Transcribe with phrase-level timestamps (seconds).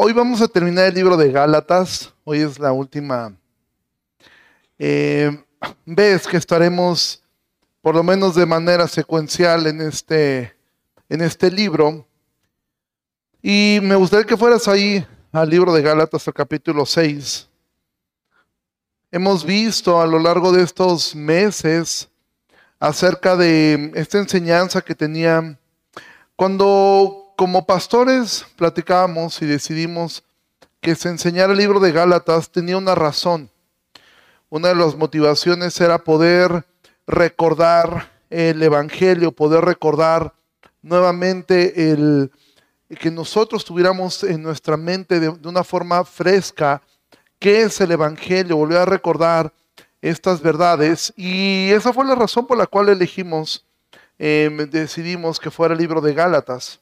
[0.00, 2.14] Hoy vamos a terminar el libro de Gálatas.
[2.22, 3.36] Hoy es la última
[4.78, 5.42] eh,
[5.84, 7.20] vez que estaremos,
[7.82, 10.54] por lo menos de manera secuencial, en este,
[11.08, 12.06] en este libro.
[13.42, 17.48] Y me gustaría que fueras ahí al libro de Gálatas, al capítulo 6.
[19.10, 22.08] Hemos visto a lo largo de estos meses
[22.78, 25.58] acerca de esta enseñanza que tenía
[26.36, 30.24] cuando como pastores platicábamos y decidimos
[30.80, 33.48] que se enseñara el libro de Gálatas, tenía una razón.
[34.48, 36.66] Una de las motivaciones era poder
[37.06, 40.34] recordar el Evangelio, poder recordar
[40.82, 42.32] nuevamente el
[42.98, 46.82] que nosotros tuviéramos en nuestra mente de, una forma fresca
[47.38, 49.52] qué es el Evangelio, volver a recordar
[50.02, 51.12] estas verdades.
[51.16, 53.64] Y esa fue la razón por la cual elegimos,
[54.18, 56.80] eh, decidimos que fuera el libro de Gálatas.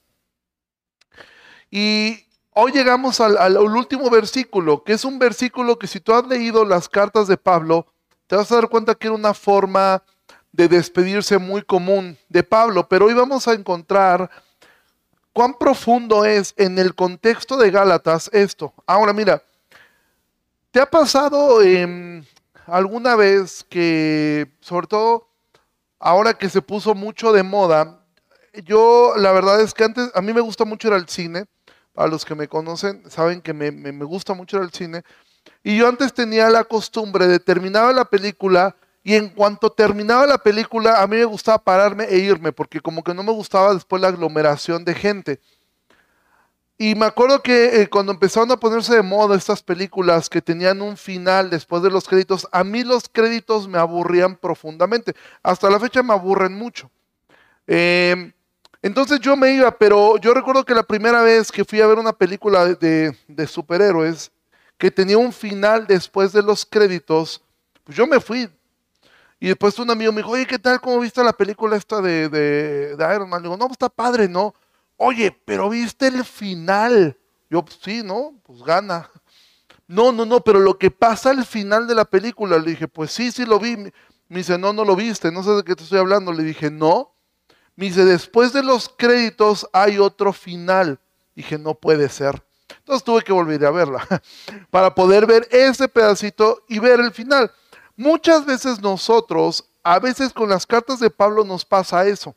[1.71, 6.65] Y hoy llegamos al, último versículo, que es un versículo que si tú has leído
[6.65, 7.87] las cartas de Pablo,
[8.27, 10.03] te vas a dar cuenta que era una forma
[10.53, 14.31] de despedirse muy común de Pablo, pero hoy vamos a encontrar
[15.33, 18.73] cuán profundo es en el contexto de Gálatas esto.
[18.87, 19.43] Ahora mira,
[20.71, 22.25] ¿te ha pasado em,
[22.67, 25.29] alguna vez que, sobre todo
[25.99, 28.01] ahora que se puso mucho de moda,
[28.65, 31.45] yo la verdad es que antes a mí me gusta mucho ir al cine,
[31.97, 33.71] a los que me conocen saben que me,
[34.05, 35.03] gusta mucho el cine.
[35.63, 40.39] Y yo antes tenía la costumbre de terminar la película y en cuanto terminaba la
[40.39, 44.03] película a mí me gustaba pararme e irme porque como que no me gustaba después
[44.03, 45.41] la aglomeración de gente.
[46.79, 50.83] Y me acuerdo que eh, cuando empezaron a ponerse de moda estas películas que tenían
[50.83, 55.15] un final después de los créditos, a mí los créditos me aburrían profundamente.
[55.43, 56.91] Hasta la fecha me aburren mucho.
[57.67, 58.33] Eh,
[58.87, 61.99] entonces yo me iba, pero yo recuerdo que la primera vez que fui a ver
[61.99, 63.17] una película de,
[63.49, 64.31] superhéroes
[64.79, 67.43] que tenía un final después de los créditos,
[67.83, 68.49] pues yo me fui.
[69.41, 70.81] Y después un amigo me dijo, oye, ¿qué tal?
[70.81, 73.43] ¿Cómo viste la película esta de, de, Iron Man?
[73.43, 74.55] Le digo, no, pues está padre, ¿no?
[74.97, 77.19] Oye, pero viste el final.
[77.51, 78.35] Yo, pues sí, ¿no?
[78.45, 79.11] Pues gana.
[79.89, 83.11] No, no, no, pero lo que pasa al final de la película, le dije, pues
[83.11, 83.77] sí, sí lo vi.
[84.29, 86.33] Me dice, no, no lo viste, no sé de qué te estoy hablando.
[86.33, 87.16] Le dije, no.
[87.77, 90.99] Me dice, después de los créditos hay otro final.
[91.35, 92.43] Dije, no puede ser.
[92.79, 94.07] Entonces tuve que volver a verla
[94.71, 97.53] para poder ver ese pedacito y ver el final.
[97.97, 102.35] Muchas veces nosotros, a veces con las cartas de Pablo nos pasa eso.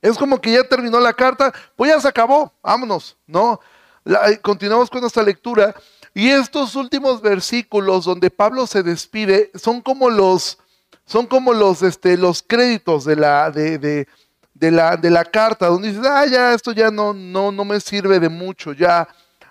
[0.00, 3.58] Es como que ya terminó la carta, pues ya se acabó, vámonos, ¿no?
[4.04, 5.74] Eh, continuamos con nuestra lectura
[6.12, 10.58] y estos últimos versículos donde Pablo se despide son como los,
[11.06, 15.88] son como los, este, los créditos de la, de, de, la, de la carta, donde
[15.88, 19.06] dices, ah, ya, esto ya no, no, no me sirve de mucho, ya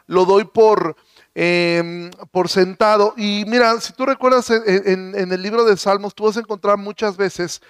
[0.07, 0.95] lo doy por,
[1.35, 3.13] em, por sentado.
[3.17, 6.77] Y mira, si tú recuerdas en, en, el libro de Salmos, tú vas a encontrar
[6.77, 7.61] muchas veces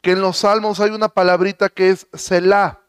[0.00, 2.80] que en los Salmos hay una palabrita que es Selah.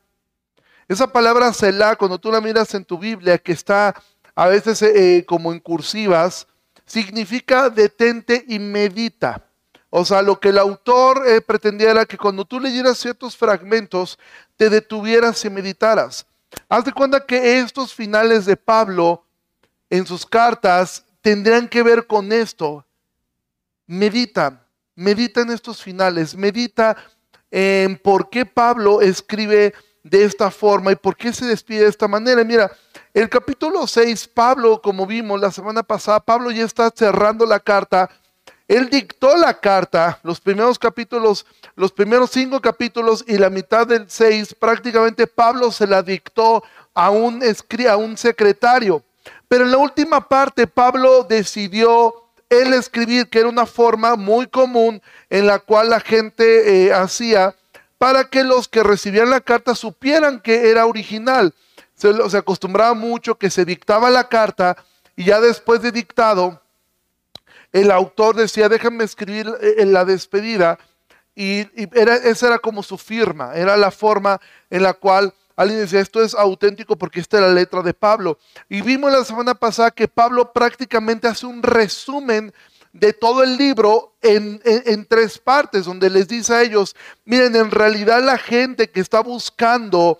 [0.87, 3.93] Esa palabra Selah, cuando tú la miras en tu Biblia, que está
[4.35, 6.47] a veces eh, como en cursivas,
[6.85, 9.46] significa detente y medita.
[9.89, 14.19] O sea, lo que el autor eh, pretendía era que cuando tú leyeras ciertos fragmentos,
[14.57, 16.25] te detuvieras y meditaras.
[16.67, 19.23] Haz de cuenta que estos finales de Pablo
[19.89, 22.85] en sus cartas tendrían que ver con esto.
[23.85, 24.65] Medita,
[24.95, 26.97] medita en estos finales, medita
[27.49, 32.07] en por qué Pablo escribe de esta forma y por qué se despide de esta
[32.07, 32.43] manera.
[32.43, 32.71] Mira,
[33.13, 38.09] el capítulo 6, Pablo, como vimos la semana pasada, Pablo ya está cerrando la carta
[38.67, 41.45] él dictó la carta, los primeros capítulos,
[41.75, 46.63] los primeros cinco capítulos y la mitad del seis, prácticamente Pablo se la dictó
[46.93, 47.41] a un,
[47.89, 49.03] a un secretario.
[49.47, 52.13] Pero en la última parte Pablo decidió
[52.49, 57.55] él escribir, que era una forma muy común en la cual la gente eh, hacía
[57.97, 61.53] para que los que recibían la carta supieran que era original.
[61.95, 64.77] Se, se acostumbraba mucho que se dictaba la carta
[65.15, 66.61] y ya después de dictado
[67.71, 70.77] el autor decía, déjenme escribir eh, en la despedida.
[71.35, 71.67] Y,
[72.23, 74.41] esa era como su firma, era la forma
[74.71, 78.39] en la cual alguien decía, esto es auténtico porque esta es la letra de Pablo.
[78.69, 82.51] Y vimos la semana pasada que Pablo prácticamente hace un resumen
[82.91, 87.69] de todo el libro en, en, tres partes, donde les dice a ellos, miren, en
[87.69, 90.19] realidad la gente que está buscando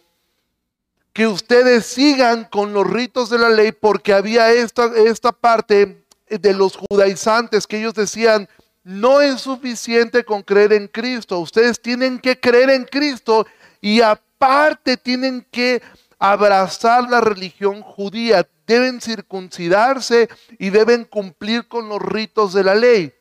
[1.13, 6.53] que ustedes sigan con los ritos de la ley, porque había esta, esta parte de
[6.53, 8.47] los judaizantes que ellos decían,
[8.83, 13.45] no es suficiente con creer en Cristo, ustedes tienen que creer en Cristo
[13.81, 15.81] y aparte tienen que
[16.19, 23.13] abrazar la religión judía, deben circuncidarse y deben cumplir con los ritos de la ley.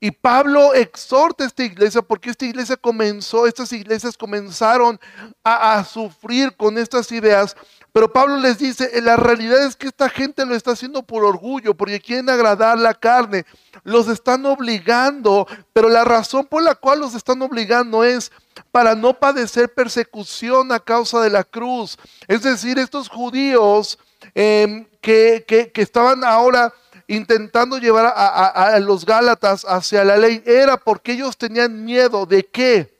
[0.00, 5.00] Y Pablo exhorta a esta iglesia porque esta iglesia comenzó, estas iglesias comenzaron
[5.42, 7.56] a, sufrir con estas ideas.
[7.94, 11.74] Pero Pablo les dice, la realidad es que esta gente lo está haciendo por orgullo,
[11.74, 13.46] porque quieren agradar la carne.
[13.84, 18.32] Los están obligando, pero la razón por la cual los están obligando es
[18.72, 21.96] para no padecer persecución a causa de la cruz.
[22.26, 23.96] Es decir, estos judíos
[24.34, 26.74] em, que, que estaban ahora
[27.06, 32.92] intentando llevar a, los Gálatas hacia la ley era porque ellos tenían miedo de qué?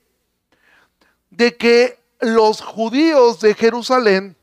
[1.30, 4.36] De que los judíos de Jerusalén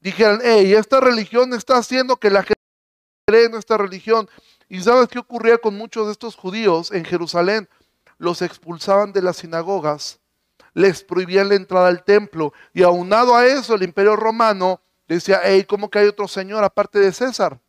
[0.00, 2.60] dijeran, hey, esta religión está haciendo que la gente
[3.26, 4.28] cree en esta religión.
[4.68, 7.68] ¿Y sabes qué ocurría con muchos de estos judíos en Jerusalén?
[8.18, 10.20] Los expulsaban de las sinagogas,
[10.74, 15.64] les prohibían la entrada al templo y aunado a eso el imperio romano decía, hey,
[15.64, 17.60] ¿cómo que hay otro señor aparte de César?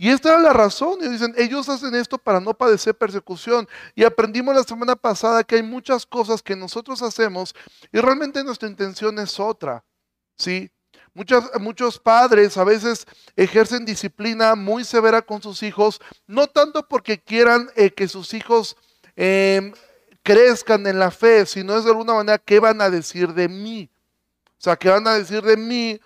[0.00, 1.00] Y esta era la razón.
[1.02, 3.68] Y dicen, ellos hacen esto para no padecer persecución.
[3.96, 7.54] Y aprendimos la semana pasada que hay muchas cosas que nosotros hacemos
[7.92, 9.84] y realmente nuestra intención es otra.
[10.36, 10.70] ¿Sí?
[11.14, 13.06] Muchos, muchos padres a veces
[13.36, 18.76] ejercen disciplina muy severa con sus hijos, no tanto porque quieran eh, que sus hijos
[19.16, 19.72] em,
[20.22, 23.90] crezcan en la fe, sino es de alguna manera qué van a decir de mí.
[24.46, 26.00] O sea, qué van a decir de mí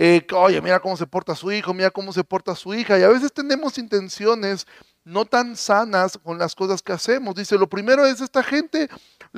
[0.00, 2.96] eh, oye, mira cómo se porta su hijo, mira cómo se porta su hija.
[2.98, 4.64] Y a veces tenemos intenciones
[5.02, 7.34] no tan sanas con las cosas que hacemos.
[7.34, 8.88] Dice, lo primero es, esta gente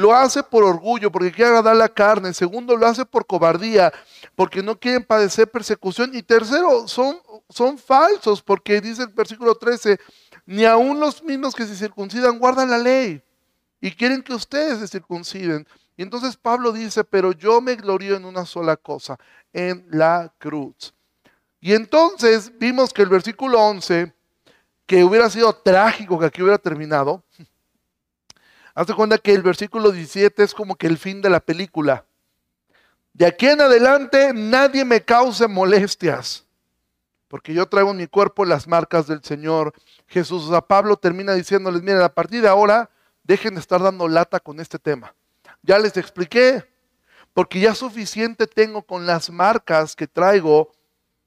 [0.00, 2.32] lo hace por orgullo, porque quiere agradar la carne.
[2.32, 3.92] Segundo, lo hace por cobardía,
[4.34, 6.10] porque no quieren padecer persecución.
[6.14, 7.18] Y tercero, son,
[7.50, 9.98] son falsos, porque dice el versículo 13,
[10.46, 13.22] ni aun los mismos que se circuncidan guardan la ley
[13.80, 15.66] y quieren que ustedes se circunciden.
[15.96, 19.18] Y entonces Pablo dice, pero yo me glorío en una sola cosa,
[19.52, 20.94] en la cruz.
[21.60, 24.14] Y entonces vimos que el versículo 11,
[24.86, 27.22] que hubiera sido trágico que aquí hubiera terminado,
[28.80, 32.06] hazte cuenta que el versículo 17 es como que el fin de la película.
[33.12, 36.46] De aquí en adelante nadie me cause molestias,
[37.28, 39.74] porque yo traigo en mi cuerpo las marcas del Señor
[40.06, 40.48] Jesús.
[40.48, 42.88] Sea, Pablo termina diciéndoles, miren, a partir de ahora
[43.22, 45.14] dejen de estar dando lata con este tema.
[45.60, 46.64] Ya les expliqué,
[47.34, 50.72] porque ya suficiente tengo con las marcas que traigo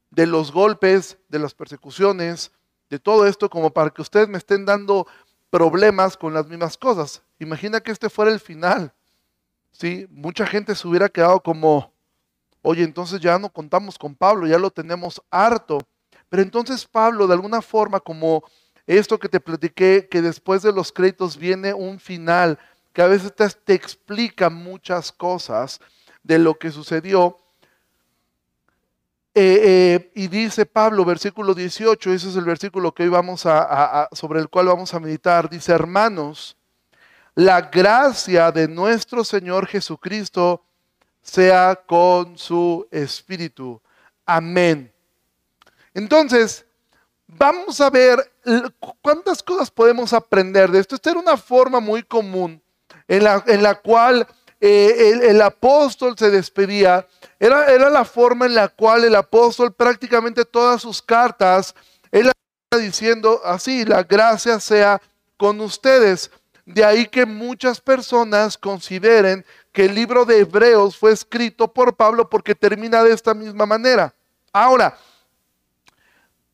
[0.09, 2.51] de los golpes, de las persecuciones,
[2.89, 5.05] de todo esto, como para que ustedes me estén dando
[5.53, 7.21] problemas con las mismas cosas.
[7.37, 8.91] Imagina que este fuera el final.
[9.71, 10.07] ¿sí?
[10.09, 11.93] Mucha gente se hubiera quedado como,
[12.63, 15.77] oye, entonces ya no contamos con Pablo, ya lo tenemos harto.
[16.27, 18.43] Pero entonces Pablo, de alguna forma, como
[18.87, 22.57] esto que te platiqué, que después de los créditos viene un final,
[22.91, 25.79] que a veces te, explica muchas cosas
[26.23, 27.37] de lo que sucedió.
[29.35, 34.07] Eh, eh, y dice Pablo, versículo 18, ese es el versículo que hoy vamos a,
[34.11, 35.49] sobre el cual vamos a meditar.
[35.49, 36.55] Dice, hermanos,
[37.33, 40.63] la gracia de nuestro Señor Jesucristo
[41.23, 43.81] sea con su espíritu.
[44.23, 44.93] Amén.
[45.95, 46.65] Entonces,
[47.25, 48.31] vamos a ver
[49.01, 50.93] cuántas cosas podemos aprender de esto.
[50.93, 52.61] Esta era una forma muy común
[53.07, 54.27] en la, cual
[54.65, 57.05] eh, el, apóstol se despedía,
[57.37, 61.75] era, la forma en la cual el apóstol prácticamente todas sus cartas,
[62.13, 62.31] él
[62.79, 65.01] diciendo así, la gracia sea
[65.35, 66.31] con ustedes.
[66.65, 72.29] De ahí que muchas personas consideren que el libro de Hebreos fue escrito por Pablo
[72.29, 74.15] porque termina de esta misma manera.
[74.53, 74.97] Ahora,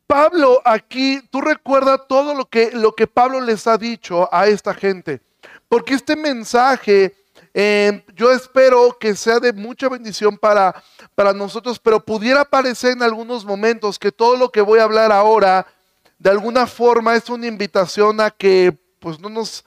[0.07, 4.73] Pablo aquí, tú recuerdas todo lo que, lo que Pablo les ha dicho a esta
[4.73, 5.21] gente.
[5.67, 7.18] Porque este mensaje
[7.53, 10.83] eh, yo espero que sea de mucha bendición para,
[11.15, 15.11] para nosotros, pero pudiera parecer en algunos momentos que todo lo que voy a hablar
[15.11, 15.65] ahora,
[16.17, 19.65] de alguna forma es una invitación a que pues no nos,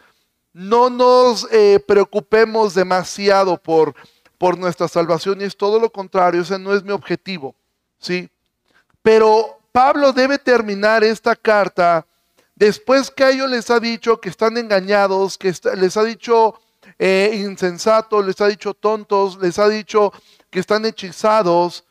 [0.53, 3.95] no nos eh, preocupemos demasiado por,
[4.39, 7.55] por nuestra salvación y es todo lo contrario, ese no es mi objetivo,
[7.99, 8.29] ¿sí?
[9.03, 12.07] Pero Pablo debe terminar esta carta
[12.55, 16.61] Después que a ellos les ha dicho que están engañados, que les ha dicho
[16.99, 20.13] eh, insensatos, les ha dicho tontos, les ha dicho
[20.51, 21.85] que están hechizados,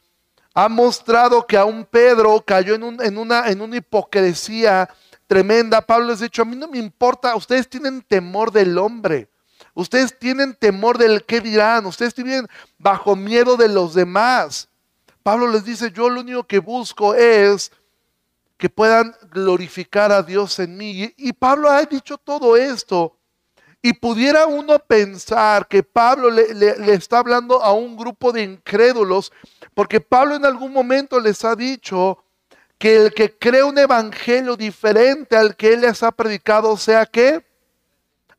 [0.53, 2.83] ha mostrado que aún Pedro cayó en,
[3.17, 4.89] una, en una hipocresía
[5.27, 5.81] tremenda.
[5.81, 9.29] Pablo les ha dicho, a mí no me importa, ustedes tienen temor del hombre.
[9.73, 14.67] Ustedes tienen temor del qué dirán, ustedes tienen bajo miedo de los demás.
[15.23, 17.71] Pablo les dice, yo lo único que busco es
[18.57, 21.13] que puedan glorificar a Dios en mí.
[21.17, 23.17] Y, Pablo ha dicho todo esto
[23.81, 29.31] Y pudiera uno pensar que Pablo le, está hablando a un grupo de incrédulos,
[29.73, 32.23] porque Pablo en algún momento les ha dicho
[32.77, 37.43] que el que cree un evangelio diferente al que él les ha predicado sea que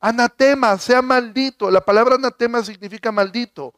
[0.00, 1.70] anatema, sea maldito.
[1.70, 3.74] La palabra anatema significa maldito.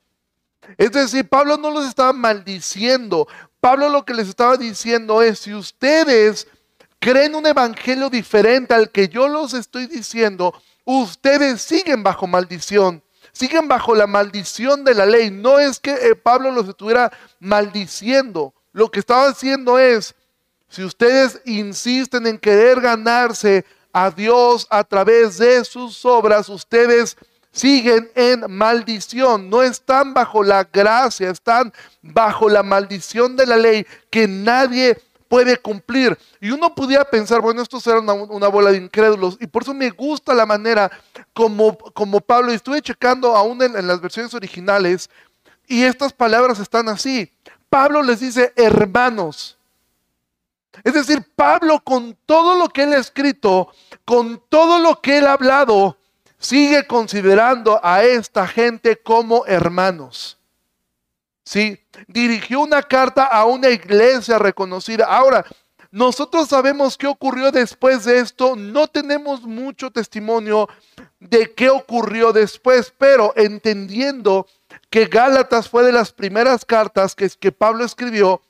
[0.76, 3.26] Es decir, Pablo no los estaba maldiciendo.
[3.60, 6.46] Pablo lo que les estaba diciendo es, si ustedes
[6.98, 10.54] creen un evangelio diferente al que yo los estoy diciendo,
[10.84, 15.30] ustedes siguen bajo maldición, siguen bajo la maldición de la ley.
[15.30, 20.14] No es que eh, Pablo los estuviera maldiciendo, lo que estaba haciendo es,
[20.68, 27.16] si ustedes insisten en querer ganarse a Dios a través de sus obras, ustedes
[27.52, 31.72] siguen en maldición, no están bajo la gracia, están
[32.02, 35.00] bajo la maldición de la ley que nadie
[35.34, 36.16] puede cumplir.
[36.40, 39.36] Y uno podía pensar, bueno, esto será una, bola de incrédulos.
[39.40, 40.88] Y por eso me gusta la manera
[41.32, 45.10] como, como Pablo, y estuve checando aún en, en las versiones originales,
[45.66, 47.32] y estas palabras están así.
[47.68, 49.58] Pablo les dice hermanos.
[50.84, 53.72] Es decir, Pablo con todo lo que él ha escrito,
[54.04, 55.98] con todo lo que él ha hablado,
[56.38, 60.38] sigue considerando a esta gente como hermanos.
[61.44, 61.78] ¿Sí?
[62.08, 65.04] Dirigió una carta a una iglesia reconocida.
[65.06, 65.44] Ahora,
[65.90, 68.56] nosotros sabemos qué ocurrió después de esto.
[68.56, 70.68] No tenemos mucho testimonio
[71.20, 74.46] de qué ocurrió después, pero entendiendo
[74.90, 78.42] que Gálatas fue de las primeras cartas que, que Pablo escribió,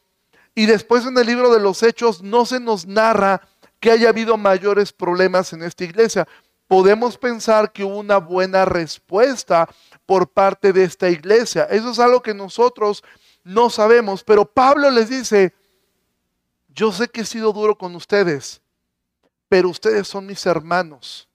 [0.55, 3.43] y después en el libro de los Hechos no se nos narra
[3.81, 6.27] que haya habido mayores problemas en esta iglesia.
[6.69, 9.69] Podemos pensar que hubo una buena respuesta
[10.07, 11.65] por parte de esta iglesia.
[11.65, 13.03] Eso es algo que nosotros
[13.43, 15.55] no sabemos, pero Pablo les dice,
[16.69, 18.61] yo sé que he sido duro con ustedes,
[19.49, 21.29] pero ustedes son mis hermanos.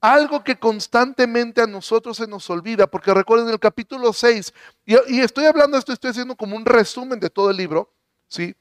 [0.00, 4.52] Algo que constantemente a nosotros se nos olvida, porque recuerden el capítulo 6,
[4.84, 7.90] y, estoy hablando esto, estoy haciendo como un resumen de todo el libro,
[8.28, 8.54] ¿sí?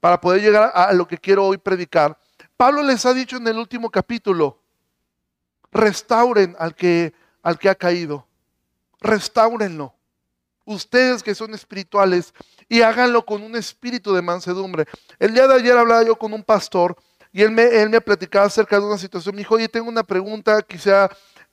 [0.00, 2.18] Para poder llegar a lo que quiero hoy predicar.
[2.56, 4.58] Pablo les ha dicho en el último capítulo,
[5.70, 8.26] restauren al que, al que ha caído
[9.02, 9.94] restáurenlo.
[10.64, 12.32] Ustedes que son espirituales
[12.68, 14.86] y háganlo con un espíritu de mansedumbre.
[15.18, 16.96] El día de ayer hablaba yo con un pastor
[17.32, 19.34] y él me, él me platicaba acerca de una situación.
[19.34, 21.10] Me dijo, oye, tengo una pregunta, quisiera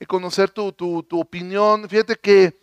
[0.07, 0.73] conocer tu,
[1.11, 1.89] opinión.
[1.89, 2.57] Fíjate que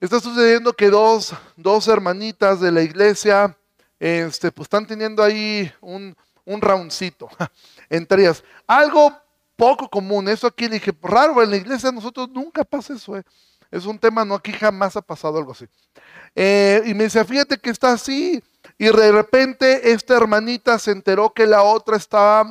[0.00, 3.56] está sucediendo que dos, dos hermanitas de la iglesia
[3.98, 6.60] este, pues están teniendo ahí un, un
[7.90, 8.44] entre ellas.
[8.66, 9.12] Algo
[9.56, 13.16] poco común, eso aquí le dije, raro, en la iglesia nosotros nunca pasa eso.
[13.16, 13.24] Eh.
[13.70, 15.66] Es un tema, no, aquí jamás ha pasado algo así.
[16.34, 18.42] Eh, y me dice, fíjate que está así.
[18.78, 22.46] Y de repente esta hermanita se enteró que la otra estaba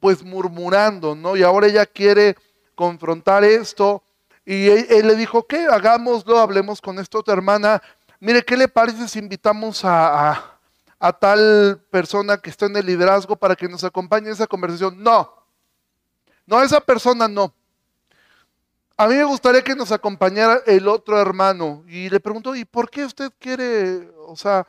[0.00, 1.36] pues murmurando, ¿no?
[1.36, 2.36] Y ahora ella quiere
[2.74, 4.02] confrontar esto.
[4.44, 5.66] Y él, le dijo, ¿qué?
[5.66, 7.82] Hagámoslo, hablemos con esta otra hermana.
[8.18, 10.58] Mire, ¿qué le parece si invitamos a,
[10.98, 15.00] a tal persona que está en el liderazgo para que nos acompañe en esa conversación?
[15.02, 15.32] No.
[16.46, 17.54] No, esa persona no.
[19.00, 21.82] A mí me gustaría que nos acompañara el otro hermano.
[21.88, 24.66] Y le pregunto, ¿y por qué usted quiere, o sea,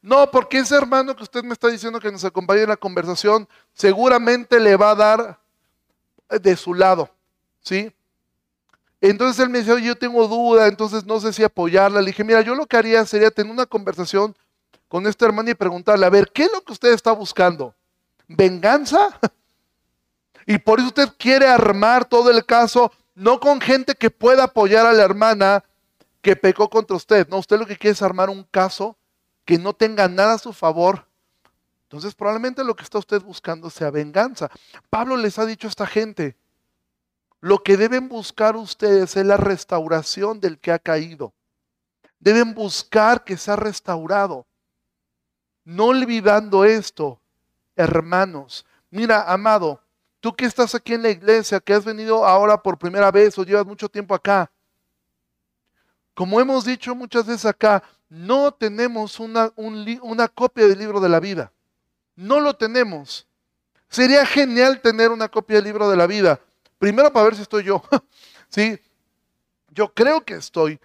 [0.00, 3.46] no, porque ese hermano que usted me está diciendo que nos acompañe en la conversación,
[3.74, 5.38] seguramente le va a dar
[6.30, 7.10] de su lado,
[7.60, 7.92] ¿sí?
[9.02, 12.00] Entonces él me dice, yo tengo duda, entonces no sé si apoyarla.
[12.00, 14.34] Le dije, mira, yo lo que haría sería tener una conversación
[14.88, 17.74] con este hermano y preguntarle, a ver, ¿qué es lo que usted está buscando?
[18.28, 19.10] ¿Venganza?
[20.46, 24.86] y por eso usted quiere armar todo el caso no con gente que pueda apoyar
[24.86, 25.64] a la hermana
[26.22, 27.26] que pecó contra usted.
[27.28, 28.96] No, usted lo que quiere es armar un caso
[29.44, 31.04] que no tenga nada a su favor.
[31.82, 34.50] Entonces probablemente lo que está usted buscando sea venganza.
[34.88, 36.36] Pablo les ha dicho a esta gente,
[37.40, 41.32] lo que deben buscar ustedes es la restauración del que ha caído.
[42.20, 44.46] Deben buscar que sea restaurado.
[45.64, 47.20] No olvidando esto,
[47.74, 48.64] hermanos.
[48.90, 49.80] Mira, amado,
[50.20, 53.44] Tú que estás aquí en la iglesia, que has venido ahora por primera vez o
[53.44, 54.50] llevas mucho tiempo acá.
[56.14, 59.52] Como hemos dicho muchas veces acá, no tenemos una,
[60.34, 61.52] copia del libro de la vida.
[62.16, 63.28] No lo tenemos.
[63.88, 66.40] Sería genial tener una copia del libro de la vida.
[66.78, 67.82] Primero para ver si estoy yo.
[68.48, 68.80] sí,
[69.70, 70.80] yo creo que estoy.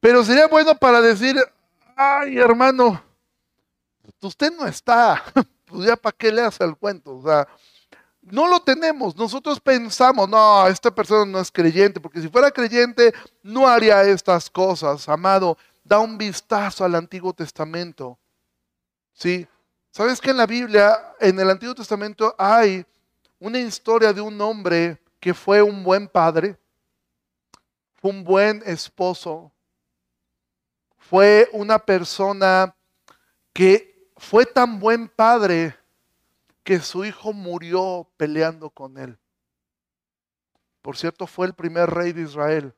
[0.00, 1.36] Pero sería bueno para decir,
[1.96, 3.02] ay hermano,
[4.20, 5.22] usted no está.
[5.64, 7.16] pues ya para qué le hace el cuento.
[7.16, 7.48] O sea,
[8.22, 9.16] no lo tenemos.
[9.16, 13.12] Nosotros pensamos, no, esta persona no es creyente, porque si fuera creyente
[13.42, 15.08] no haría estas cosas.
[15.08, 18.18] Amado, da un vistazo al Antiguo Testamento.
[19.12, 19.46] ¿Sí?
[19.90, 22.86] ¿Sabes que en la Biblia, en el Antiguo Testamento, hay
[23.38, 26.56] una historia de un hombre que fue un buen padre?
[28.02, 29.52] un buen esposo,
[30.98, 32.74] fue una persona
[33.52, 35.76] que fue tan buen padre
[36.64, 39.18] que su hijo murió peleando con él.
[40.80, 42.74] Por cierto, fue el primer rey de Israel.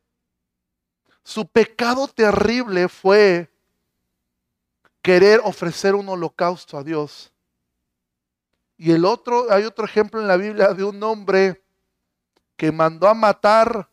[1.23, 3.51] Su pecado terrible fue
[5.01, 7.33] querer ofrecer un holocausto a Dios.
[8.77, 11.63] Y el otro, hay otro ejemplo en la Biblia de un hombre
[12.57, 13.89] que mandó a matar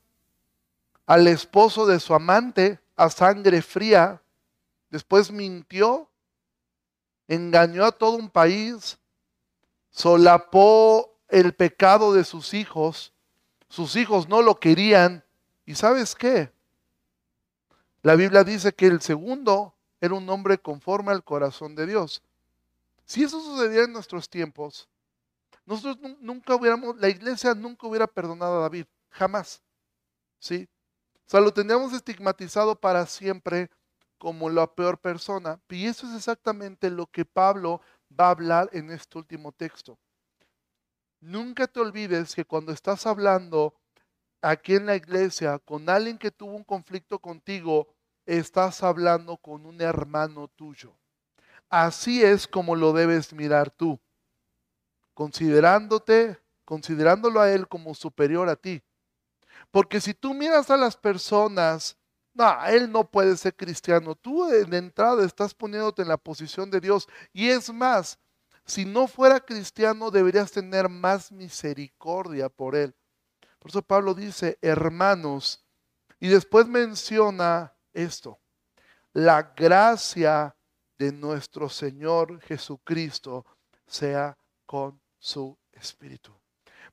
[1.05, 4.21] al esposo de su amante a sangre fría,
[4.89, 6.09] después mintió,
[7.27, 8.97] engañó a todo un país,
[9.91, 13.13] solapó el pecado de sus hijos,
[13.69, 15.23] sus hijos no lo querían,
[15.65, 16.51] y ¿sabes qué?
[18.01, 22.23] La Biblia dice que el segundo era un hombre conforme al corazón de Dios.
[23.05, 24.89] Si eso sucediera en nuestros tiempos,
[25.65, 29.61] nosotros nunca hubiéramos, la iglesia nunca hubiera perdonado a David, jamás.
[30.39, 30.67] ¿Sí?
[31.27, 33.69] O sea, lo tendríamos estigmatizado para siempre
[34.17, 35.59] como la peor persona.
[35.69, 37.81] Y eso es exactamente lo que Pablo
[38.19, 39.97] va a hablar en este último texto.
[41.19, 43.75] Nunca te olvides que cuando estás hablando
[44.41, 47.87] aquí en la iglesia con alguien que tuvo un conflicto contigo,
[48.25, 50.95] estás hablando con un hermano tuyo.
[51.69, 53.99] Así es como lo debes mirar tú,
[55.13, 58.83] considerándote, considerándolo a él como superior a ti.
[59.69, 61.97] Porque si tú miras a las personas,
[62.33, 64.15] no, él no puede ser cristiano.
[64.15, 67.07] Tú de entrada estás poniéndote en la posición de Dios.
[67.33, 68.19] Y es más,
[68.65, 72.95] si no fuera cristiano deberías tener más misericordia por él.
[73.59, 75.63] Por eso Pablo dice, hermanos,
[76.19, 78.39] y después menciona esto,
[79.13, 80.55] la gracia
[80.97, 83.45] de nuestro Señor Jesucristo
[83.85, 86.31] sea con su espíritu.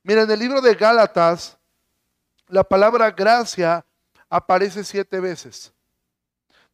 [0.03, 1.59] Mira, en el libro de Gálatas,
[2.49, 3.85] la palabra gracia
[4.29, 5.73] aparece siete veces.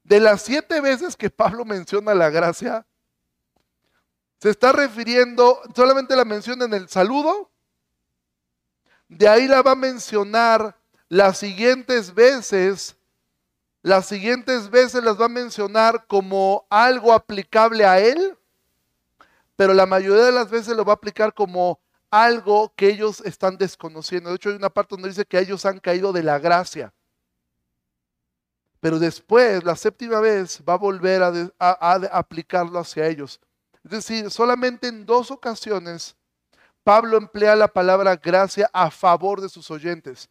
[0.02, 2.86] De las siete veces que Pablo menciona la gracia,
[4.40, 7.50] se está refiriendo, solamente la menciona en el saludo,
[9.08, 10.76] de ahí la va a mencionar
[11.08, 12.96] las siguientes veces
[13.84, 18.34] las siguientes veces las va a mencionar como algo aplicable a él,
[19.56, 21.78] pero la mayoría de las veces lo va a aplicar como
[22.10, 24.30] algo que ellos están desconociendo.
[24.30, 26.94] De hecho, hay una parte donde dice que ellos han caído de la gracia.
[28.84, 33.40] Pero después, la séptima vez, va a volver a, aplicarlo hacia ellos.
[33.82, 36.14] Es decir, solamente en dos ocasiones
[36.82, 40.28] Pablo emplea la palabra gracia a favor de sus oyentes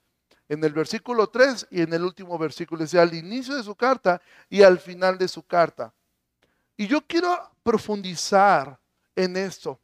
[0.47, 3.73] en el versículo 3 y en el último versículo, es decir, al inicio de su
[3.73, 5.91] carta y al final de su carta.
[6.77, 8.79] Y yo quiero profundizar
[9.15, 9.79] en esto,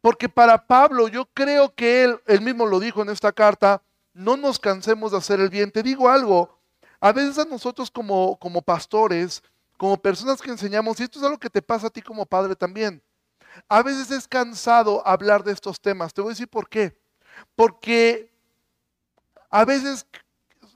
[0.00, 4.36] porque para Pablo yo creo que él, él mismo lo dijo en esta carta, no
[4.36, 5.72] nos cansemos de hacer el bien.
[5.72, 6.59] Te digo algo,
[7.00, 9.42] a veces a nosotros como, como pastores,
[9.76, 12.54] como personas que enseñamos, y esto es algo que te pasa a ti como padre
[12.54, 13.02] también,
[13.68, 16.12] a veces es cansado hablar de estos temas.
[16.14, 16.96] Te voy a decir por qué.
[17.56, 18.30] Porque
[19.50, 20.06] a veces,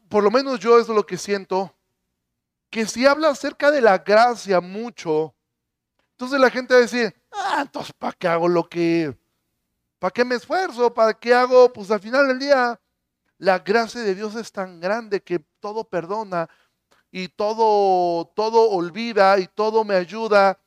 [0.08, 1.74] por lo menos yo es lo que siento,
[2.70, 5.34] que si habla acerca de la gracia mucho,
[6.12, 9.16] entonces la gente va a decir, ah, entonces ¿para qué hago lo que,
[9.98, 10.92] para qué me esfuerzo?
[10.92, 11.72] ¿Para qué hago?
[11.72, 12.80] Pues al final del día,
[13.38, 16.46] la gracia de Dios es tan grande que todo perdona
[17.10, 20.58] y todo, todo olvida y todo me ayuda.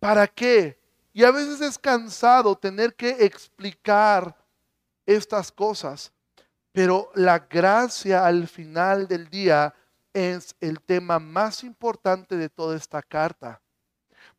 [0.00, 0.80] ¿Para qué?
[1.12, 4.34] Y a veces es cansado tener que explicar
[5.04, 6.10] estas cosas.
[6.72, 9.74] Pero la gracia al final del día
[10.14, 13.60] es el tema más importante de toda esta carta.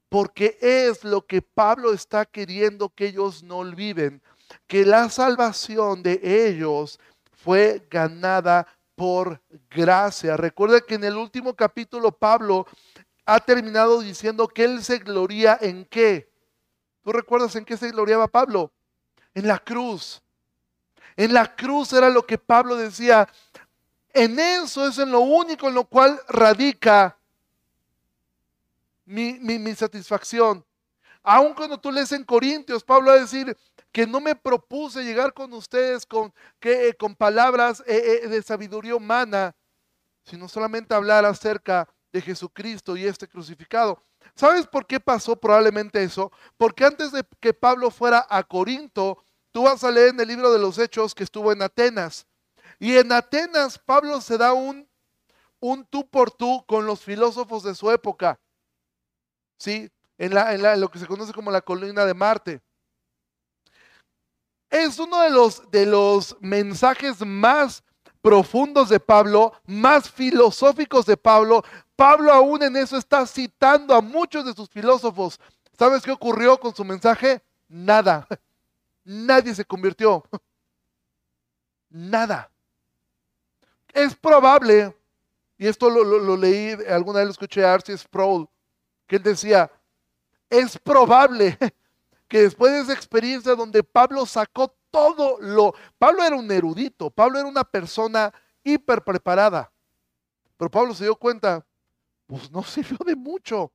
[0.08, 4.24] Porque es lo que Pablo está queriendo que ellos no olviden.
[4.66, 7.00] Que la salvación de ellos
[7.32, 8.66] fue ganada
[9.00, 10.36] por gracia.
[10.36, 12.68] Recuerda que en el último capítulo Pablo
[13.26, 16.30] ha terminado diciendo que él se gloria en qué.
[17.02, 18.74] ¿Tú recuerdas en qué se gloriaba Pablo?
[19.34, 20.22] En la cruz.
[21.16, 23.26] En la cruz era lo que Pablo decía.
[24.12, 27.18] En eso es en lo único en lo cual radica
[29.06, 30.66] mi, satisfacción.
[31.24, 33.56] Aun cuando tú lees en Corintios, Pablo va a decir
[33.92, 38.42] que no me propuse llegar con ustedes con, que, eh, con palabras eh, eh, de
[38.42, 39.56] sabiduría humana,
[40.24, 44.02] sino solamente hablar acerca de Jesucristo y este crucificado.
[44.36, 46.32] ¿Sabes por qué pasó probablemente eso?
[46.58, 50.52] Porque antes de que Pablo fuera a Corinto, Tú vas a leer en el libro
[50.52, 52.28] de los Hechos que estuvo en Atenas.
[52.80, 54.88] Y en Atenas Pablo se da un,
[55.60, 58.40] un tú por tú con los filósofos de su época.
[59.58, 59.90] ¿Sí?
[60.20, 62.62] En, la, en, lo que se conoce como la colina de Marte.
[64.70, 67.84] Es uno de los, de los mensajes más
[68.22, 71.64] profundos de Pablo, más filosóficos de Pablo.
[71.96, 75.40] Pablo aún en eso está citando a muchos de sus filósofos.
[75.78, 77.42] ¿Sabes qué ocurrió con su mensaje?
[77.68, 78.28] Nada.
[79.04, 80.24] Nadie se convirtió.
[81.90, 82.52] Nada.
[83.94, 84.96] Es probable,
[85.58, 88.48] y esto lo, leí, alguna vez lo escuché a Arcis Sproul,
[89.08, 89.72] que él decía,
[90.50, 91.58] es probable
[92.28, 95.74] que después de esa experiencia donde Pablo sacó todo lo...
[95.98, 98.34] Pablo era un erudito, Pablo era una persona
[98.64, 99.72] hiper preparada,
[100.58, 101.66] pero Pablo se dio cuenta,
[102.28, 103.72] pues no sirvió de mucho.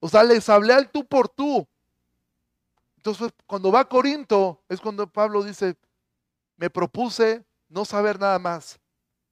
[0.00, 1.66] O sea, les hablé al tú por tú.
[2.96, 5.76] Entonces, cuando va a Corinto, es cuando Pablo dice,
[6.56, 8.78] me propuse no saber nada más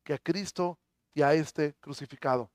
[0.03, 0.79] que a Cristo
[1.13, 2.51] y a este crucificado.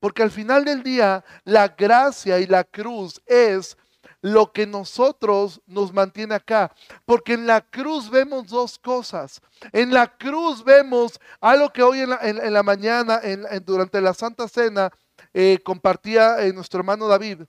[0.00, 3.76] Porque al final del día, la gracia y la cruz es
[4.20, 6.74] lo que nosotros nos mantiene acá.
[7.04, 9.40] Porque en la cruz vemos dos cosas.
[9.72, 13.20] En la cruz vemos algo que hoy en la, mañana,
[13.64, 14.90] durante la Santa Cena,
[15.32, 17.42] eh, compartía eh, nuestro hermano David.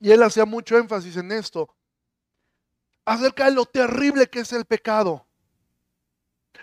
[0.00, 1.72] Y él hacía mucho énfasis en esto,
[3.04, 5.24] acerca de lo terrible que es el pecado,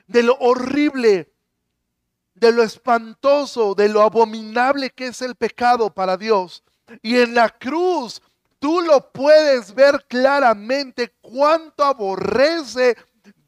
[0.08, 1.32] de lo horrible
[2.40, 6.64] de lo espantoso, de lo abominable que es el pecado para Dios.
[7.02, 8.22] Y en la cruz
[8.60, 12.98] tú lo puedes ver claramente cuánto aborrece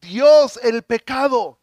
[0.02, 1.58] Dios el pecado.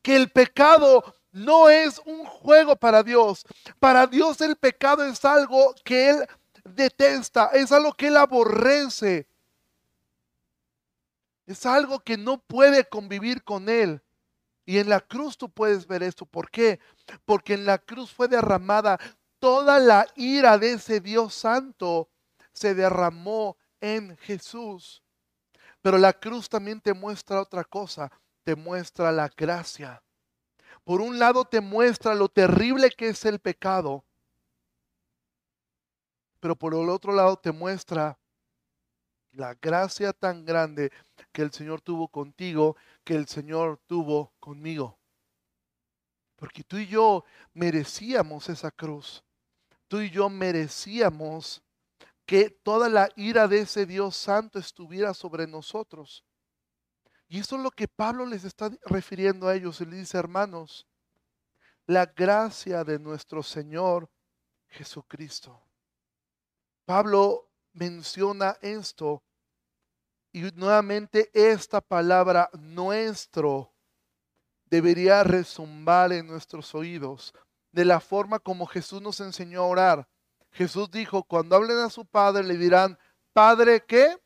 [0.00, 3.44] Que el pecado no es un juego para Dios.
[3.78, 6.26] Para Dios el pecado es algo que Él
[6.64, 9.26] detesta, es algo que Él aborrece.
[11.46, 14.00] Es algo que no puede convivir con Él.
[14.64, 16.24] Y en la cruz tú puedes ver esto.
[16.24, 16.80] ¿Por qué?
[17.24, 18.98] Porque en la cruz fue derramada
[19.38, 22.08] toda la ira de ese Dios santo.
[22.52, 25.02] Se derramó en Jesús.
[25.80, 28.10] Pero la cruz también te muestra otra cosa.
[28.44, 30.02] Te muestra la gracia.
[30.84, 34.04] Por un lado te muestra lo terrible que es el pecado.
[36.40, 38.18] Pero por el otro lado te muestra
[39.32, 40.92] la gracia tan grande
[41.32, 44.98] que el Señor tuvo contigo, que el Señor tuvo conmigo.
[46.36, 49.22] Porque tú y yo merecíamos esa cruz.
[49.88, 51.62] Tú y yo merecíamos
[52.26, 56.24] que toda la ira de ese Dios santo estuviera sobre nosotros.
[57.28, 59.80] Y eso es lo que Pablo les está refiriendo a ellos.
[59.80, 60.86] Y le dice, hermanos,
[61.86, 64.10] la gracia de nuestro Señor
[64.68, 65.62] Jesucristo.
[66.84, 69.22] Pablo menciona esto
[70.32, 73.72] y nuevamente esta palabra nuestro
[74.66, 77.34] debería resumbar en nuestros oídos
[77.72, 80.08] de la forma como Jesús nos enseñó a orar.
[80.50, 82.98] Jesús dijo, cuando hablen a su Padre le dirán,
[83.32, 84.18] Padre, ¿qué?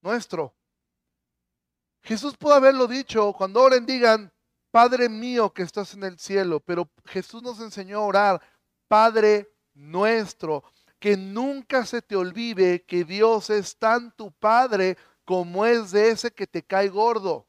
[0.00, 0.54] Nuestro.
[2.02, 4.32] Jesús pudo haberlo dicho, cuando oren digan,
[4.70, 8.42] Padre mío que estás en el cielo, pero Jesús nos enseñó a orar,
[8.86, 10.64] Padre nuestro
[10.98, 16.30] que nunca se te olvide que Dios es tan tu Padre como es de ese
[16.30, 17.46] que te cae gordo.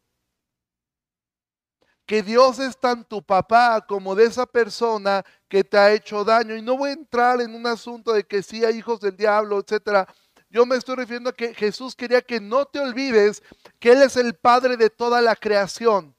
[2.05, 6.55] Que Dios es tan tu papá como de esa persona que te ha hecho daño.
[6.55, 9.59] Y no voy a entrar en un asunto de que sí hay hijos del diablo,
[9.59, 10.07] etcétera.
[10.49, 13.43] Yo me estoy refiriendo a que Jesús quería que no te olvides
[13.79, 16.15] que Él es el Padre de toda la creación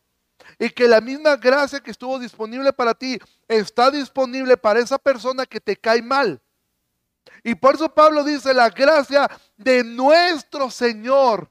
[0.58, 5.44] y que la misma gracia que estuvo disponible para ti está disponible para esa persona
[5.46, 6.40] que te cae mal.
[7.42, 11.50] Y por eso Pablo dice la gracia de nuestro Señor.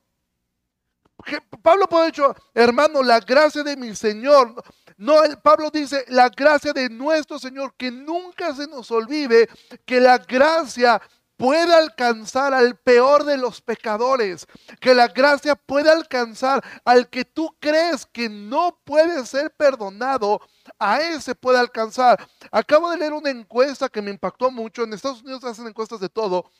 [1.62, 4.64] Pablo puede dicho, hermano, la gracia de mi Señor.
[4.98, 9.50] No, Pablo dice la gracia de nuestro Señor, que nunca se nos olvide
[9.86, 11.02] que la gracia
[11.40, 14.46] puede alcanzar al peor de los pecadores,
[14.82, 20.42] que la gracia puede alcanzar al que tú crees que no puede ser perdonado,
[20.78, 22.28] a ese puede alcanzar.
[22.52, 26.10] Acabo de leer una encuesta que me impactó mucho, en Estados Unidos hacen encuestas de
[26.10, 26.52] todo,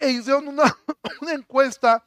[0.00, 0.64] e hicieron una,
[1.32, 2.04] encuesta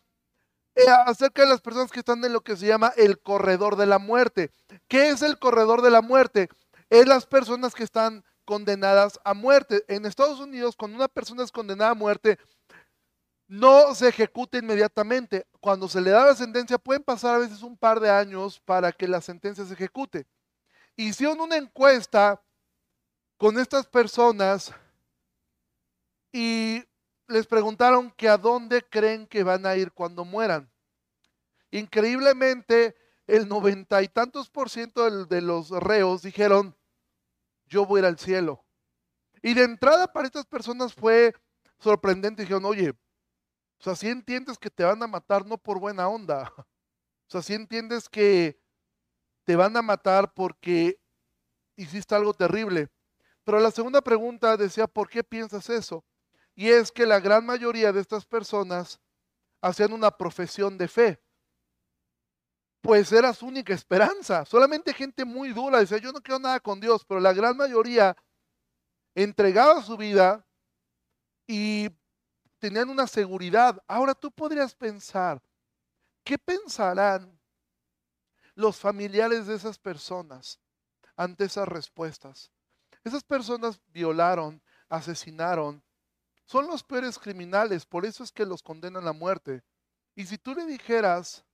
[0.76, 3.86] eh, acerca de las personas que están en lo que se llama el corredor de
[3.86, 4.52] la muerte.
[4.90, 6.50] ¿Qué es el corredor de la muerte?
[6.90, 9.84] Es las personas que están condenadas a muerte.
[9.88, 12.38] En Estados Unidos, cuando una persona es condenada a muerte,
[13.47, 15.45] no se ejecuta inmediatamente.
[15.60, 18.91] Cuando se le da la sentencia, pueden pasar a veces un par de años para
[18.91, 20.25] que la sentencia se ejecute.
[20.95, 22.41] Hicieron una encuesta
[23.38, 24.73] con estas personas
[26.32, 26.84] y
[27.27, 30.71] les preguntaron que a dónde creen que van a ir cuando mueran.
[31.71, 32.95] Increíblemente,
[33.27, 36.75] el noventa y tantos por ciento de los reos dijeron,
[37.74, 38.64] yo voy a ir al cielo.
[39.42, 41.34] Y de entrada para estas personas fue
[41.80, 42.44] sorprendente.
[42.44, 46.52] Dijeron, oye, O sea, si entiendes que te van a matar no por buena onda.
[47.26, 48.60] O sea, si entiendes que
[49.44, 51.00] te van a matar porque
[51.78, 52.90] hiciste algo terrible.
[53.44, 56.06] Pero la segunda pregunta decía, ¿por qué piensas eso?
[56.54, 59.00] Y es que la gran mayoría de estas personas
[59.62, 61.24] hacían una profesión de fe.
[62.84, 64.43] Pues era su única esperanza.
[64.43, 68.13] Solamente gente muy dura decía, yo no quiero nada con Dios, pero la gran mayoría
[69.15, 70.46] entregaba su vida
[71.48, 71.89] y
[72.60, 73.82] tenían una seguridad.
[73.88, 75.41] Ahora tú podrías pensar,
[76.26, 77.39] ¿qué pensarán
[78.54, 80.60] los familiares de esas personas
[81.15, 82.52] ante esas respuestas?
[83.06, 85.82] Esas personas violaron, asesinaron,
[86.43, 89.63] son los peores criminales, por eso es que los condenan a muerte.
[90.15, 91.46] Y si tú le dijeras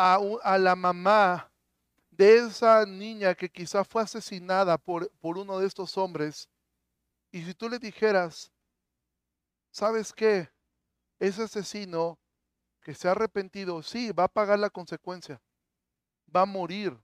[0.00, 1.52] a, a la mamá
[2.10, 6.48] de esa niña que quizá fue asesinada por, por uno de estos hombres,
[7.30, 8.50] y si tú le dijeras,
[9.70, 10.50] ¿sabes qué?
[11.18, 12.18] Ese asesino
[12.82, 15.40] que se ha arrepentido, sí, va a pagar la consecuencia,
[16.34, 16.98] va a morir,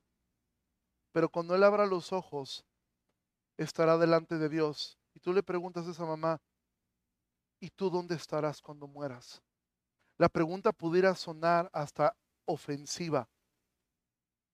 [1.12, 2.64] pero cuando él abra los ojos,
[3.56, 4.98] estará delante de Dios.
[5.14, 6.40] Y tú le preguntas a esa mamá,
[7.60, 9.42] ¿y tú dónde estarás cuando mueras?
[10.18, 12.14] La pregunta pudiera sonar hasta
[12.46, 13.28] ofensiva.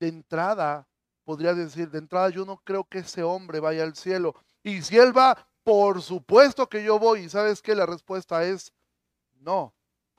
[0.01, 0.89] De entrada,
[1.25, 4.35] podría decir, de entrada yo no creo que ese hombre vaya al cielo.
[4.63, 7.21] Y si él va, por supuesto que yo voy.
[7.21, 8.73] Y sabes que la respuesta es
[9.35, 9.75] no,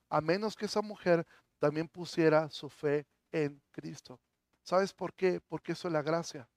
[0.10, 1.26] a menos que esa mujer
[1.60, 4.20] también pusiera su fe en Cristo.
[4.64, 5.42] ¿Sabes por qué?
[5.42, 6.48] Porque eso es la gracia.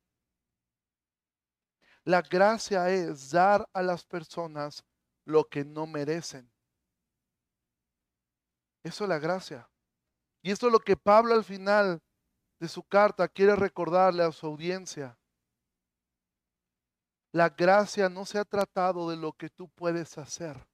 [2.05, 4.85] La gracia es dar a las personas
[5.25, 6.49] lo que no merecen.
[8.83, 9.69] Eso es la gracia.
[10.47, 12.01] Y esto es lo que Pablo al final
[12.61, 15.19] de su carta quiere recordarle a su audiencia.
[17.33, 20.65] La gracia no se ha tratado de lo que tú puedes hacer.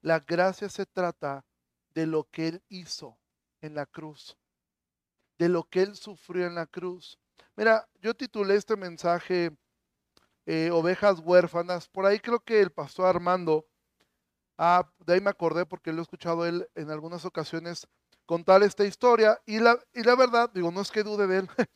[0.00, 1.44] La gracia se trata
[1.92, 3.18] de lo que Él hizo
[3.60, 4.38] en la cruz,
[5.36, 7.18] de lo que Él sufrió en la cruz.
[7.56, 9.54] Mira, yo titulé este mensaje
[10.46, 11.86] eh, Ovejas Huérfanas.
[11.86, 13.68] Por ahí creo que el pastor Armando,
[14.56, 17.86] ah, de ahí me acordé porque lo he escuchado él en algunas ocasiones
[18.30, 21.48] contar esta historia y la, y la verdad, digo, no es que dude de él,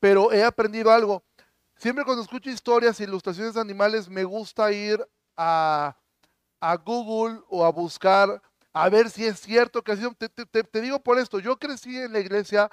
[0.00, 1.22] pero he aprendido algo.
[1.76, 5.96] Siempre cuando escucho historias e ilustraciones de animales, me gusta ir a,
[6.84, 8.42] Google o a buscar
[8.72, 10.04] a ver si es cierto que así.
[10.18, 10.28] Te,
[10.64, 12.68] te, digo por esto, yo crecí en la iglesia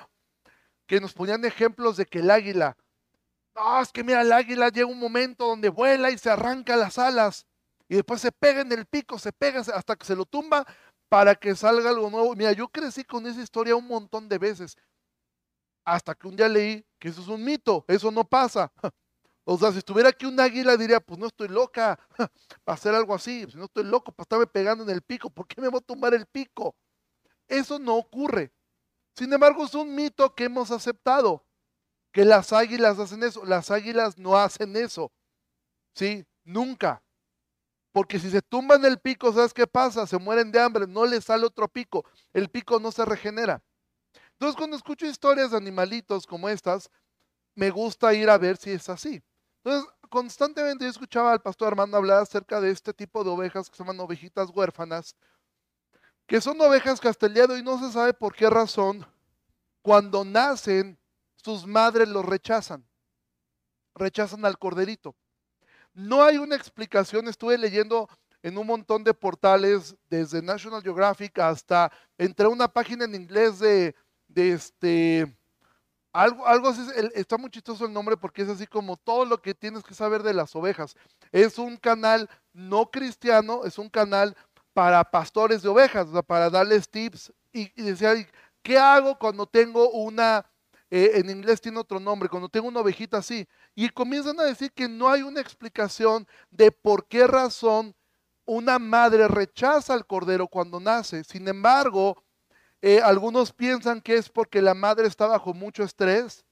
[0.87, 2.75] que nos ponían ejemplos de que el águila,
[3.53, 6.97] no, es que mira, el águila llega un momento donde vuela y se arranca las
[6.97, 7.45] alas
[7.87, 10.65] y después se pega en el pico, se pega hasta que se lo tumba
[11.09, 12.35] para que salga algo nuevo.
[12.35, 14.75] Mira, yo crecí con esa historia un montón de veces
[15.85, 18.71] hasta que un día leí que eso es un mito, eso no pasa.
[19.49, 21.97] O sea, si estuviera aquí un águila diría, pues no estoy loca
[22.65, 25.47] para hacer algo así, si no estoy loco para estarme pegando en el pico, ¿por
[25.47, 26.75] qué me voy a tumbar el pico?
[27.47, 28.51] Eso no ocurre.
[29.15, 31.45] Sin embargo, es un mito que hemos aceptado,
[32.11, 33.45] que las águilas hacen eso.
[33.45, 35.13] Las águilas no hacen eso.
[35.95, 36.25] ¿Sí?
[36.43, 37.01] Nunca.
[37.97, 40.05] Porque si se tumban el pico, ¿sabes qué pasa?
[40.05, 42.05] Se mueren de hambre, no les sale otro pico.
[42.31, 43.63] El pico no se regenera.
[44.33, 46.91] Entonces, cuando escucho historias de animalitos como estas,
[47.55, 49.23] me gusta ir a ver si es así.
[49.63, 53.75] Entonces, constantemente yo escuchaba al pastor Armando hablar acerca de este tipo de ovejas que
[53.75, 55.15] se llaman ovejitas huérfanas,
[56.27, 59.07] que son ovejas de hoy no se sabe por qué razón,
[59.81, 60.99] cuando nacen,
[61.37, 62.87] sus madres los rechazan.
[63.95, 65.15] Rechazan al corderito.
[65.97, 68.07] No hay una explicación, estuve leyendo
[68.43, 73.95] en un montón de portales, desde National Geographic hasta, entré una página en inglés de
[74.35, 75.35] este,
[76.13, 76.81] algo, algo así,
[77.15, 80.21] está muy chistoso el nombre porque es así como todo lo que tienes que saber
[80.21, 80.95] de las ovejas.
[81.31, 84.37] Es un canal no cristiano, es un canal
[84.73, 88.13] para pastores de ovejas, para darles tips y, decía,
[88.61, 90.45] ¿qué hago cuando tengo una,
[90.89, 93.47] eh, en inglés tiene otro nombre, cuando tengo una ovejita así?
[93.75, 97.95] Y comienzan a decir que no hay una explicación de por qué razón
[98.45, 101.23] una madre rechaza al cordero cuando nace.
[101.23, 102.23] Sin embargo,
[102.81, 106.45] eh, algunos piensan que es porque la madre está bajo mucho estrés,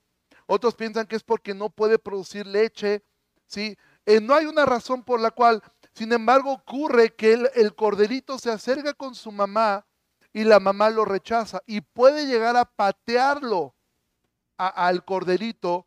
[0.48, 3.04] otros piensan que es porque no puede producir leche,
[3.48, 3.78] ¿sí?
[4.06, 5.62] Eh, no hay una razón por la cual,
[5.93, 9.86] sin embargo, ocurre que el, corderito se acerca con su mamá
[10.34, 13.75] y la mamá lo rechaza y puede llegar a patearlo
[14.58, 15.86] al corderito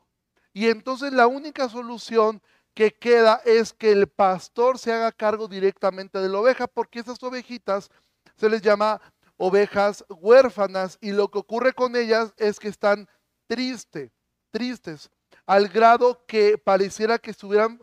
[0.52, 2.42] y entonces la única solución
[2.74, 7.22] que queda es que el pastor se haga cargo directamente de la oveja porque esas
[7.22, 7.90] ovejitas
[8.36, 9.00] se les llama
[9.36, 13.08] ovejas huérfanas y lo que ocurre con ellas es que están
[13.46, 14.10] tristes,
[14.50, 15.10] tristes,
[15.46, 17.80] al grado que pareciera que estuvieran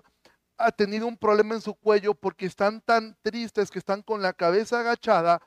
[0.58, 4.80] ha un problema en su cuello porque están tan tristes que están con la cabeza
[4.80, 5.42] agachada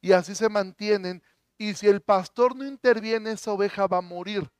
[0.00, 1.22] y así se mantienen.
[1.58, 4.50] Y si el pastor no interviene, esa oveja va a morir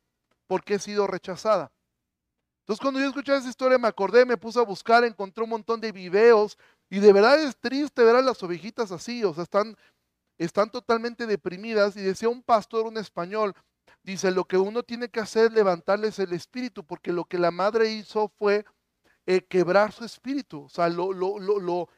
[0.46, 1.72] porque ha sido rechazada.
[2.61, 5.80] Entonces cuando yo escuché esa historia me acordé, me puse a buscar, encontré un montón
[5.80, 6.57] de videos
[6.88, 9.76] y de verdad es triste ver a las ovejitas así, o sea, están,
[10.38, 13.54] están totalmente deprimidas y decía un pastor, un español,
[14.02, 17.50] dice, lo que uno tiene que hacer es levantarles el espíritu, porque lo que la
[17.50, 18.64] madre hizo fue
[19.26, 21.88] eh, quebrar su espíritu, o sea, lo, lo, lo,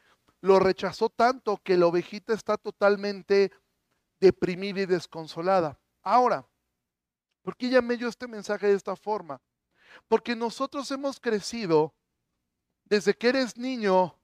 [0.41, 3.53] lo rechazó tanto que la ovejita está totalmente
[4.21, 5.79] deprimida y desconsolada.
[6.03, 6.47] Ahora,
[7.47, 9.41] ¿por qué llamé yo este mensaje de esta forma?
[10.09, 11.95] Porque nosotros hemos crecido
[12.85, 14.19] desde que eres niño,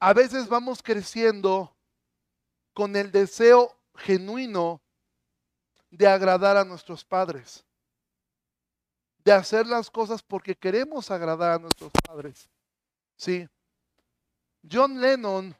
[0.00, 1.76] a veces vamos creciendo
[2.74, 4.82] con el deseo genuino
[5.90, 7.64] de agradar a nuestros padres,
[9.18, 12.50] de hacer las cosas porque queremos agradar a nuestros padres.
[13.14, 13.48] Sí.
[14.68, 15.54] John Lennon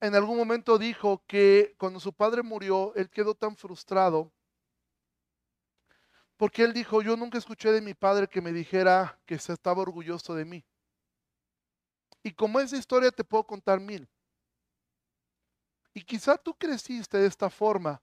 [0.00, 4.32] en algún momento dijo que cuando su padre murió, él quedó tan frustrado
[6.42, 9.82] porque él dijo, yo nunca escuché de mi padre que me dijera que se estaba
[9.82, 10.64] orgulloso de mí.
[12.20, 14.10] Y como esa historia te puedo contar mil.
[15.94, 18.02] Y quizá tú creciste de esta forma.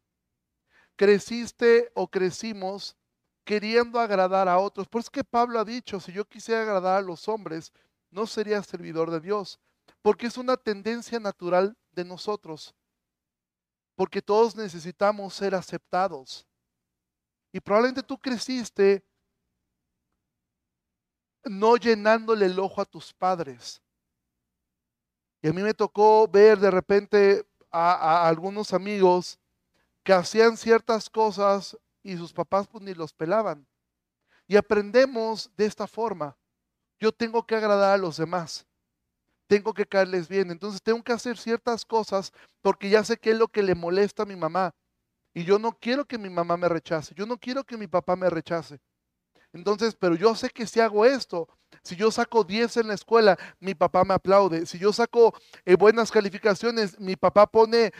[0.96, 2.96] Creciste o crecimos
[3.44, 4.88] queriendo agradar a otros.
[4.88, 7.74] Por eso que Pablo ha dicho, si yo quisiera agradar a los hombres,
[8.10, 9.60] no sería servidor de Dios.
[10.02, 12.74] Porque es una tendencia natural de nosotros.
[13.96, 16.49] Porque todos necesitamos ser aceptados.
[17.52, 19.04] Y probablemente tú creciste
[21.46, 23.82] no llenándole el ojo a tus padres.
[25.42, 29.40] Y a mí me tocó ver de repente a, algunos amigos
[30.04, 33.66] que hacían ciertas cosas y sus papás pues ni los pelaban.
[34.48, 36.38] Y aprendemos de esta forma.
[37.00, 38.66] Yo tengo que agradar a los demás.
[39.48, 40.52] Tengo que caerles bien.
[40.52, 44.24] Entonces tengo que hacer ciertas cosas porque ya sé qué es lo que le molesta
[44.24, 44.74] a mi mamá.
[45.34, 47.14] Y yo no quiero que mi mamá me rechace.
[47.16, 48.80] Yo no quiero que mi papá me rechace.
[49.54, 51.48] Entonces, pero yo sé que si hago esto,
[51.82, 54.66] si yo saco 10 en la escuela, mi papá me aplaude.
[54.66, 55.34] Si yo saco
[55.66, 57.92] eh, buenas calificaciones, mi papá pone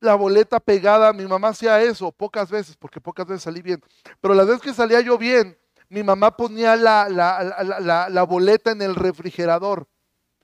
[0.00, 1.12] la boleta pegada.
[1.12, 3.82] Mi mamá hacía eso pocas veces, porque pocas veces salí bien.
[4.20, 8.94] Pero las veces que salía yo bien, mi mamá ponía la, la, boleta en el
[8.94, 9.86] refrigerador.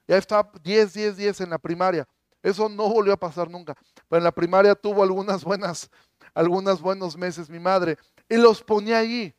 [0.06, 2.06] Ya estaba 10, 10, 10 en la primaria.
[2.44, 3.74] Eso no volvió a pasar nunca.
[4.06, 5.90] Pero en la primaria tuvo algunas buenas,
[6.34, 7.96] algunos buenos meses mi madre.
[8.28, 9.34] Y los ponía allí.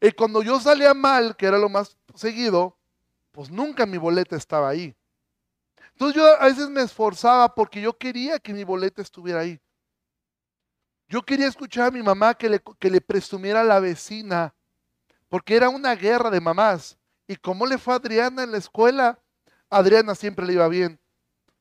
[0.00, 2.76] Y cuando yo salía mal, que era lo más seguido,
[3.30, 4.96] pues nunca mi boleta estaba ahí.
[5.92, 9.60] Entonces yo a veces me esforzaba porque yo quería que mi boleta estuviera ahí.
[11.06, 14.52] Yo quería escuchar a mi mamá que le, que le presumiera a la vecina,
[15.28, 16.98] porque era una guerra de mamás.
[17.28, 19.20] Y cómo le fue a Adriana en la escuela,
[19.70, 20.98] Adriana siempre le iba bien.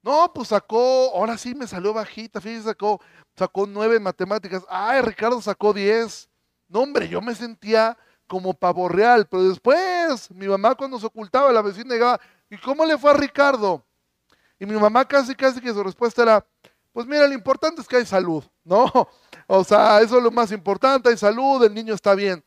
[0.03, 2.99] No, pues sacó, ahora sí me salió bajita, fíjese, sacó,
[3.35, 4.63] sacó nueve en matemáticas.
[4.67, 6.27] Ay, Ricardo sacó diez.
[6.67, 11.51] No, hombre, yo me sentía como pavo real, pero después mi mamá cuando se ocultaba,
[11.51, 13.85] la vecina llegaba, ¿y cómo le fue a Ricardo?
[14.57, 16.45] Y mi mamá casi, casi que su respuesta era,
[16.93, 18.85] pues mira, lo importante es que hay salud, ¿no?
[19.47, 22.41] O sea, eso es lo más importante, hay salud, el niño está bien.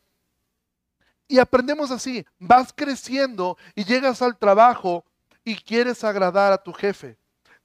[1.27, 5.05] Y aprendemos así, vas creciendo y llegas al trabajo
[5.43, 7.15] y quieres agradar a tu jefe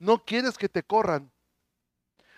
[0.01, 1.31] no quieres que te corran.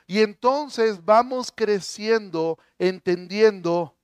[0.05, 3.95] Y entonces vamos creciendo entendiendo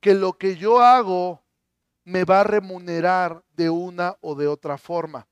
[0.00, 1.40] que lo que yo hago
[2.04, 5.28] me va a remunerar de una o de otra forma.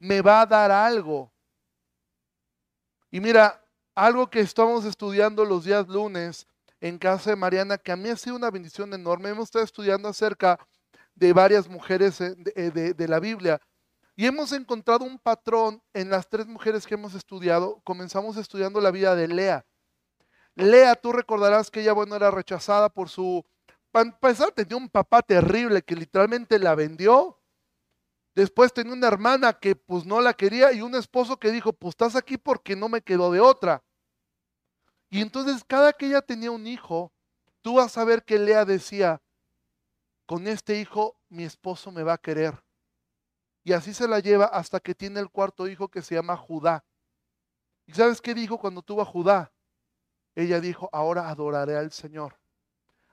[0.00, 1.32] Me va a dar algo.
[3.12, 6.48] Y mira, algo que estamos estudiando los días lunes
[6.80, 9.28] en casa de Mariana, que a mí ha sido una bendición enorme.
[9.28, 10.58] Hemos estado estudiando acerca
[11.14, 12.34] de varias mujeres de,
[12.72, 13.60] de, de la Biblia.
[14.16, 17.80] Y hemos encontrado un patrón en las tres mujeres que hemos estudiado.
[17.82, 19.66] Comenzamos estudiando la vida de Lea.
[20.54, 23.44] Lea, tú recordarás que ella, bueno, era rechazada por su...
[23.90, 27.40] Para empezar, tenía un papá terrible que literalmente la vendió.
[28.34, 31.92] Después tenía una hermana que pues no la quería y un esposo que dijo, pues
[31.92, 33.84] estás aquí porque no me quedó de otra.
[35.08, 37.12] Y entonces cada que ella tenía un hijo,
[37.62, 39.22] tú vas a ver que Lea decía,
[40.26, 42.63] con este hijo mi esposo me va a querer.
[43.64, 46.84] Y así se la lleva hasta que tiene el cuarto hijo que se llama Judá.
[47.86, 49.52] ¿Y sabes qué dijo cuando tuvo a Judá?
[50.34, 52.38] Ella dijo, ahora adoraré al Señor.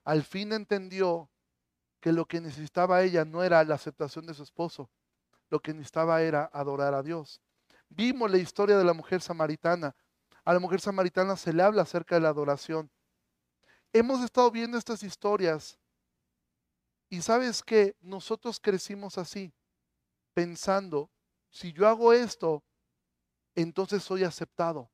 [0.03, 1.29] Al fin entendió
[2.01, 4.89] que lo que necesitaba ella no era la aceptación de su esposo,
[5.49, 7.41] lo que necesitaba era adorar a Dios.
[7.87, 9.95] Vimos la historia de la mujer samaritana.
[10.43, 12.91] A la mujer samaritana se le habla acerca de la adoración.
[13.93, 15.79] Hemos estado viendo estas historias
[17.09, 19.53] y sabes que nosotros crecimos así
[20.34, 21.09] pensando,
[21.49, 22.63] si yo hago esto,
[23.55, 24.89] entonces soy aceptado.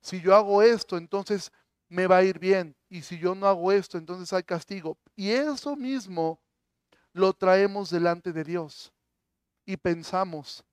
[0.00, 1.52] Si yo hago esto, entonces
[1.88, 2.76] me va a ir bien.
[2.88, 4.98] Y si yo no hago esto, entonces hay castigo.
[5.16, 6.40] Y eso mismo
[7.12, 8.92] lo traemos delante de Dios.
[9.64, 10.64] Y pensamos,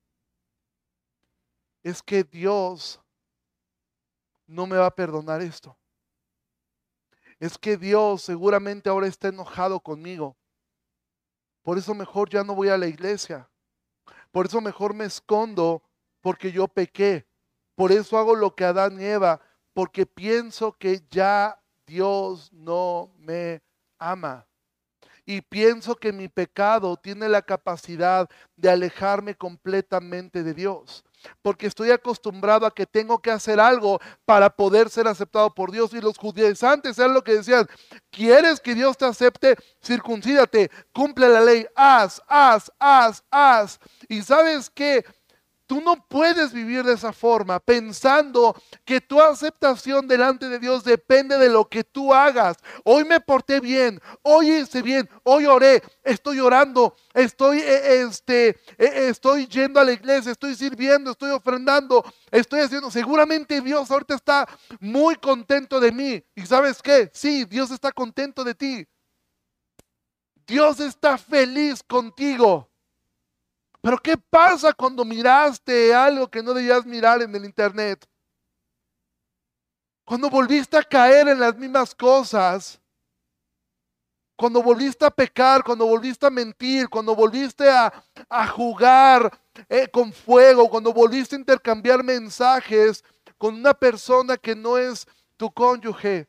[1.82, 3.00] es que Dios
[4.46, 5.76] no me va a perdonar esto.
[7.38, 10.36] Es que Dios seguramente ahora está enojado conmigo.
[11.62, 13.50] Por eso mejor ya no voy a la iglesia.
[14.36, 15.82] Por eso mejor me escondo
[16.20, 17.26] porque yo pequé.
[17.74, 19.40] Por eso hago lo que Adán y Eva,
[19.72, 23.62] porque pienso que ya Dios no me
[23.98, 24.46] ama.
[25.24, 31.02] Y pienso que mi pecado tiene la capacidad de alejarme completamente de Dios
[31.42, 35.92] porque estoy acostumbrado a que tengo que hacer algo para poder ser aceptado por Dios.
[35.92, 37.66] Y los judaizantes eran lo que decían,
[38.10, 39.56] ¿quieres que Dios te acepte?
[39.82, 43.80] Circuncídate, cumple la ley, haz, haz, haz, haz.
[44.08, 45.04] Y sabes qué?
[45.66, 48.54] Tú no puedes vivir de esa forma pensando
[48.84, 52.56] que tu aceptación delante de Dios depende de lo que tú hagas.
[52.84, 59.08] Hoy me porté bien, hoy hice bien, hoy oré, estoy orando, estoy, eh, este, eh,
[59.08, 62.88] estoy yendo a la iglesia, estoy sirviendo, estoy ofrendando, estoy haciendo.
[62.88, 64.48] Seguramente Dios ahorita está
[64.78, 66.24] muy contento de mí.
[66.36, 67.10] ¿Y sabes qué?
[67.12, 68.86] Sí, Dios está contento de ti.
[70.46, 72.65] Dios está feliz contigo.
[73.86, 78.04] Pero ¿qué pasa cuando miraste algo que no debías mirar en el internet?
[80.04, 82.80] Cuando volviste a caer en las mismas cosas,
[84.34, 87.92] cuando volviste a pecar, cuando volviste a mentir, cuando volviste a,
[88.48, 89.30] jugar
[89.68, 93.04] eh, con fuego, cuando volviste a intercambiar mensajes
[93.38, 95.06] con una persona que no es
[95.36, 96.26] tu cónyuge.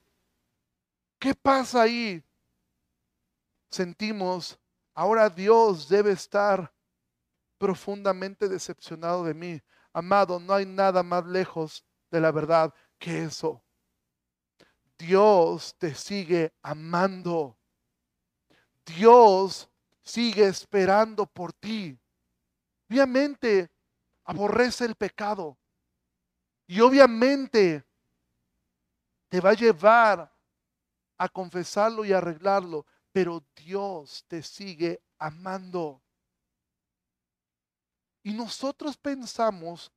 [1.18, 2.24] ¿Qué pasa ahí?
[3.72, 4.60] Sentimos,
[4.94, 6.72] ahora Dios debe estar
[7.58, 9.62] profundamente decepcionado de mí.
[9.94, 13.64] Amado, no hay nada más lejos de la verdad que eso.
[14.98, 17.58] Dios te sigue amando.
[18.86, 19.70] Dios
[20.02, 22.00] sigue esperando por ti.
[22.90, 23.70] Obviamente,
[24.24, 25.58] aborrece el pecado.
[26.66, 27.86] Y obviamente
[29.30, 30.34] te va a llevar
[31.18, 32.86] a confesarlo y arreglarlo.
[33.12, 36.02] Pero Dios te sigue amando.
[38.28, 39.90] Y nosotros pensamos,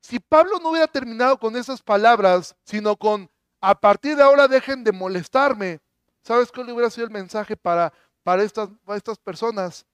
[0.00, 4.82] si Pablo no hubiera terminado con esas palabras, sino con, a partir de ahora dejen
[4.84, 5.82] de molestarme,
[6.22, 7.92] ¿sabes cuál hubiera sido el mensaje para,
[8.22, 9.84] para, estas, para estas personas?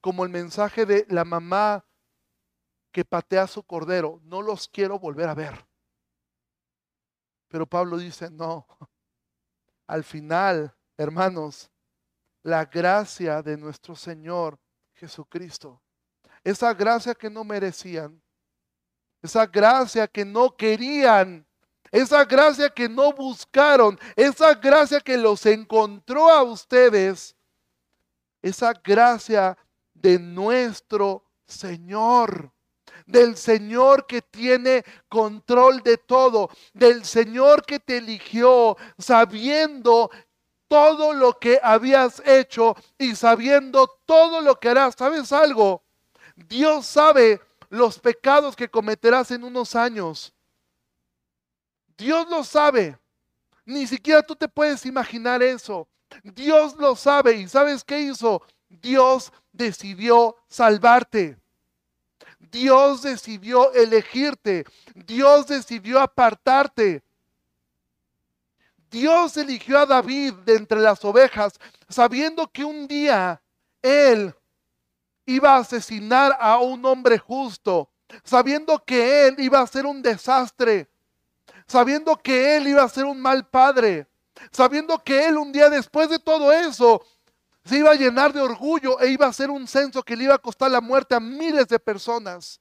[0.00, 1.84] Como el mensaje de la mamá
[2.90, 5.64] que patea a su cordero, no los quiero volver a ver.
[7.46, 8.66] Pero Pablo dice, no,
[9.86, 11.70] al final, hermanos,
[12.42, 14.58] la gracia de nuestro Señor
[14.94, 15.80] Jesucristo
[16.44, 18.20] esa gracia que no merecían,
[19.22, 21.46] esa gracia que no querían,
[21.90, 27.36] esa gracia que no buscaron, esa gracia que los encontró a ustedes,
[28.40, 29.56] esa gracia
[29.94, 32.50] de nuestro Señor,
[33.06, 40.10] del Señor que tiene control de todo, del Señor que te eligió sabiendo
[40.66, 44.94] todo lo que habías hecho y sabiendo todo lo que harás.
[44.96, 45.81] ¿Sabes algo?
[46.48, 50.32] Dios sabe los pecados que cometerás en unos años.
[51.96, 52.98] Dios lo sabe.
[53.64, 55.88] Ni siquiera tú te puedes imaginar eso.
[56.22, 57.34] Dios lo sabe.
[57.34, 58.42] ¿Y sabes qué hizo?
[58.68, 61.38] Dios decidió salvarte.
[62.38, 64.64] Dios decidió elegirte.
[64.94, 67.02] Dios decidió apartarte.
[68.90, 71.54] Dios eligió a David de entre las ovejas,
[71.88, 73.40] sabiendo que un día
[73.80, 74.34] Él
[75.26, 77.90] iba a asesinar a un hombre justo,
[78.24, 80.90] sabiendo que él iba a ser un desastre,
[81.66, 84.06] sabiendo que él iba a ser un mal padre,
[84.50, 87.02] sabiendo que él un día después de todo eso
[87.64, 90.34] se iba a llenar de orgullo e iba a ser un censo que le iba
[90.34, 92.60] a costar la muerte a miles de personas.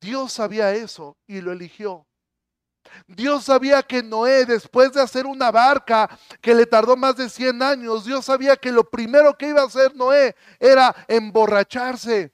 [0.00, 2.06] Dios sabía eso y lo eligió.
[3.06, 6.08] Dios sabía que Noé, después de hacer una barca
[6.40, 9.66] que le tardó más de 100 años, Dios sabía que lo primero que iba a
[9.66, 12.32] hacer Noé era emborracharse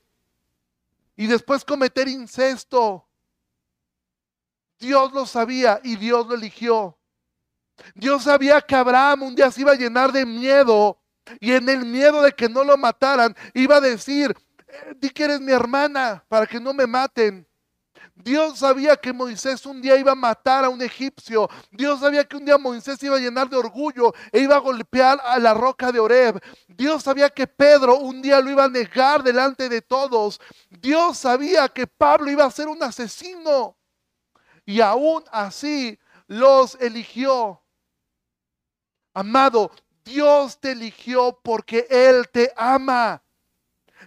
[1.19, 3.05] y después cometer incesto.
[4.79, 6.97] Dios lo sabía y Dios lo eligió.
[7.95, 11.03] Dios sabía que Abraham un día se iba a llenar de miedo
[11.41, 14.33] y en el miedo de que no lo mataran iba a decir,
[14.69, 17.48] eh, di que eres mi hermana para que no me maten.
[18.15, 21.49] Dios sabía que Moisés un día iba a matar a un egipcio.
[21.71, 25.21] Dios sabía que un día Moisés iba a llenar de orgullo e iba a golpear
[25.25, 26.41] a la roca de Oreb.
[26.67, 30.41] Dios sabía que Pedro un día lo iba a negar delante de todos.
[30.71, 33.77] Dios sabía que Pablo iba a ser un asesino.
[34.67, 37.63] y aún así los eligió.
[39.15, 39.71] Amado,
[40.05, 43.23] Dios te eligió porque Él te ama.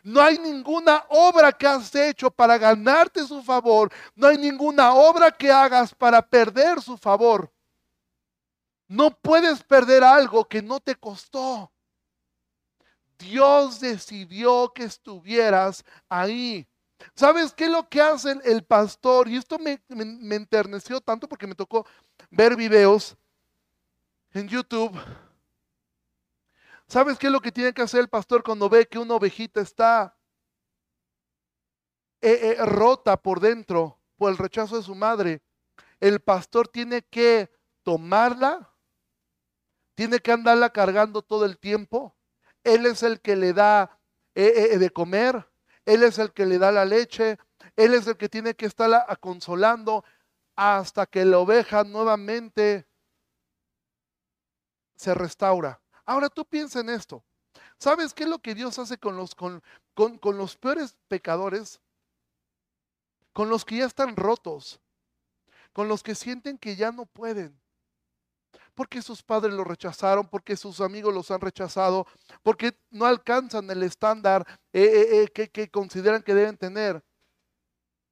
[0.03, 3.91] No hay ninguna obra que has hecho para ganarte su favor.
[4.15, 7.51] No hay ninguna obra que hagas para perder su favor.
[8.87, 11.71] No puedes perder algo que no te costó.
[13.17, 16.67] Dios decidió que estuvieras ahí.
[17.15, 19.27] ¿Sabes qué es lo que hace el, pastor?
[19.27, 21.85] Y esto me, me enterneció tanto porque me tocó
[22.29, 23.15] ver videos
[24.33, 24.99] en YouTube
[26.91, 29.61] ¿Sabes qué es lo que tiene que hacer el pastor cuando ve que una ovejita
[29.61, 30.17] está
[32.19, 35.41] eh, eh, rota por dentro por el rechazo de su madre?
[36.01, 37.49] El pastor tiene que
[37.83, 38.75] tomarla,
[39.95, 42.13] tiene que andarla cargando todo el tiempo.
[42.61, 43.97] Él es el que le da
[44.35, 45.49] eh, de comer,
[45.85, 47.37] él es el que le da la leche,
[47.77, 50.03] él es el que tiene que estarla consolando
[50.57, 52.85] hasta que la oveja nuevamente
[54.97, 55.81] se restaura.
[56.11, 57.23] Ahora tú piensa en esto.
[57.77, 59.63] ¿Sabes qué es lo que Dios hace con los, con,
[59.95, 61.79] con, los peores pecadores?
[63.31, 64.81] Con los que ya están rotos,
[65.71, 67.57] con los que sienten que ya no pueden.
[68.75, 72.05] Porque sus padres los rechazaron, porque sus amigos los han rechazado,
[72.43, 77.01] porque no alcanzan el estándar eh, eh, eh, que, que consideran que deben tener.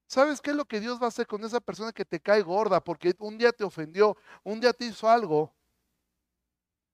[0.08, 2.44] ¿Sabes qué es lo que Dios va a hacer con esa persona que te cae
[2.44, 5.54] gorda porque un día te ofendió, un día te hizo algo?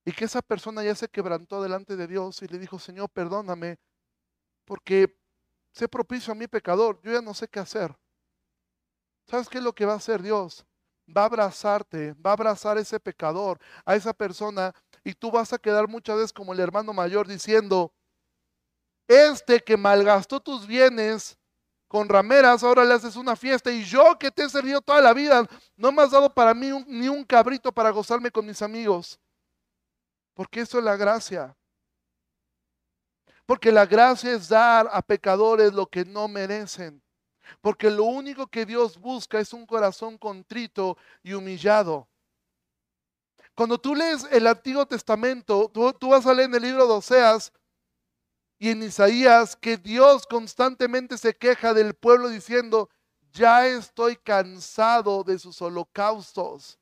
[0.05, 3.79] Y que esa persona ya se quebrantó delante de Dios y le dijo, Señor, perdóname,
[4.63, 5.17] porque
[5.73, 7.95] sé propicio a mi pecador, yo ya no sé qué hacer.
[9.27, 10.63] ¿Sabes qué es lo que va a hacer Dios?
[11.15, 15.53] Va a abrazarte, va a abrazar a ese pecador, a esa persona, y tú vas
[15.53, 17.91] a quedar muchas veces como el hermano mayor diciendo,
[19.07, 21.37] este que malgastó tus bienes
[21.87, 25.13] con rameras, ahora le haces una fiesta, y yo que te he servido toda la
[25.13, 29.19] vida, no me has dado para mí ni un cabrito para gozarme con mis amigos.
[30.35, 31.57] Porque eso es la gracia.
[33.47, 37.01] Porque la gracia es dar a pecadores lo que no merecen.
[37.61, 42.07] Porque lo único que Dios busca es un corazón contrito y humillado.
[43.55, 47.53] Cuando tú lees el Antiguo Testamento, tú, vas a leer en el libro de Oseas
[48.59, 52.89] y en Isaías que Dios constantemente se queja del pueblo diciendo,
[53.31, 56.77] ya estoy cansado de sus holocaustos.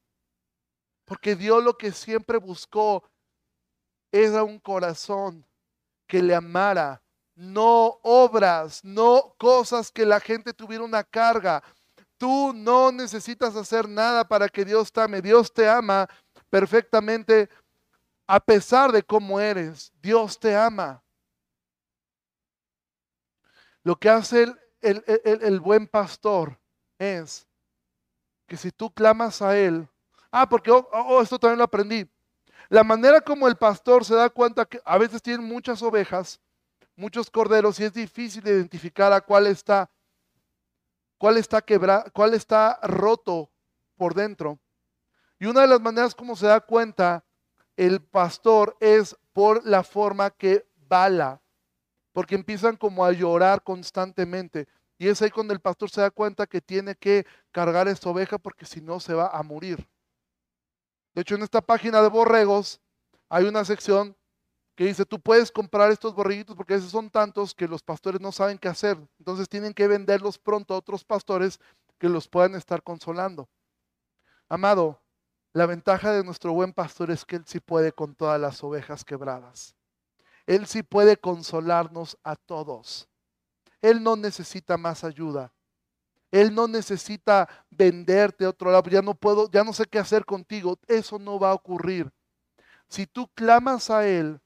[1.06, 3.04] Porque Dios lo que siempre buscó
[4.14, 5.44] era un corazón
[6.06, 7.02] que le amara,
[7.36, 11.64] no obras, no cosas que la gente tuviera una carga.
[12.20, 15.20] Tú no necesitas hacer nada para que Dios te ame.
[15.20, 16.08] Dios te ama
[16.52, 17.50] perfectamente
[18.28, 19.92] a pesar de cómo eres.
[20.00, 21.04] Dios te ama.
[23.82, 26.60] Lo que hace el, buen pastor
[27.00, 27.48] es
[28.48, 29.90] que si tú clamas a Él,
[30.32, 32.08] ah, porque oh, oh, esto también lo aprendí.
[32.74, 36.42] La manera como el pastor se da cuenta que a veces tienen muchas ovejas,
[36.96, 39.92] muchos corderos y es difícil identificar a cuál está,
[41.20, 43.52] cuál está quebrado, cuál está roto
[43.96, 44.58] por dentro.
[45.38, 47.24] Y una de las maneras como se da cuenta
[47.78, 51.44] el pastor es por la forma que bala,
[52.12, 54.68] porque empiezan como a llorar constantemente.
[54.98, 58.40] Y es ahí cuando el pastor se da cuenta que tiene que cargar esa oveja
[58.40, 59.88] porque si no se va a morir.
[61.14, 62.82] De hecho, en esta página de borregos
[63.30, 64.16] hay una sección
[64.76, 68.32] que dice, tú puedes comprar estos borreguitos porque esos son tantos que los pastores no
[68.32, 68.98] saben qué hacer.
[69.20, 71.60] Entonces tienen que venderlos pronto a otros pastores
[72.00, 73.48] que los puedan estar consolando.
[74.50, 75.02] Amado,
[75.54, 79.06] la ventaja de nuestro buen pastor es que Él sí puede con todas las ovejas
[79.06, 79.76] quebradas.
[80.48, 83.08] Él sí puede consolarnos a todos.
[83.82, 85.54] Él no necesita más ayuda.
[86.34, 88.90] Él no necesita venderte a otro lado.
[88.90, 90.80] Ya no puedo, ya no sé qué hacer contigo.
[90.88, 92.12] Eso no va a ocurrir.
[92.90, 94.42] Si tú clamas a Él,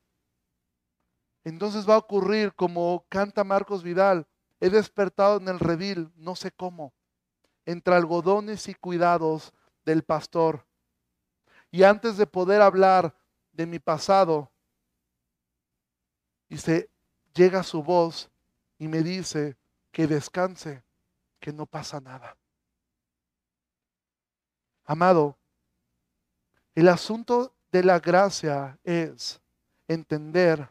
[1.45, 4.27] entonces va a ocurrir como canta Marcos Vidal.
[4.59, 6.93] He despertado en el redil, no sé cómo,
[7.65, 9.53] entre algodones y cuidados
[9.85, 10.67] del pastor.
[11.71, 13.15] Y antes de poder hablar
[13.53, 14.51] de mi pasado,
[16.49, 16.89] dice,
[17.33, 18.29] llega su voz
[18.77, 19.55] y me dice
[19.93, 20.83] que descanse
[21.39, 22.35] que no pasa nada.
[24.85, 25.37] Amado,
[26.75, 29.41] el asunto de la gracia es
[29.87, 30.69] entender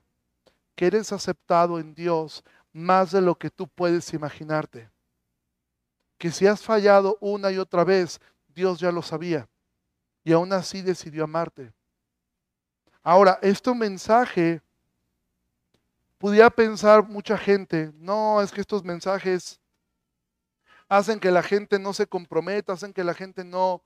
[0.75, 4.91] que eres aceptado en Dios más de lo que tú puedes imaginarte.
[6.19, 9.49] Que si has fallado una y otra vez, Dios ya lo sabía
[10.27, 11.73] y aún así decidió amarte.
[13.01, 14.61] Ahora, este mensaje,
[16.19, 19.61] pudiera pensar mucha gente, no, es que estos mensajes
[20.89, 23.82] hacen que la gente no se comprometa, hacen que la gente no...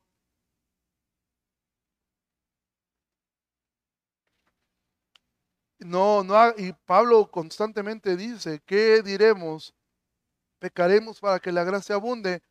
[5.78, 9.74] No, no, y Pablo constantemente dice, ¿qué diremos?
[10.58, 12.42] ¿Pecaremos para que la gracia abunde?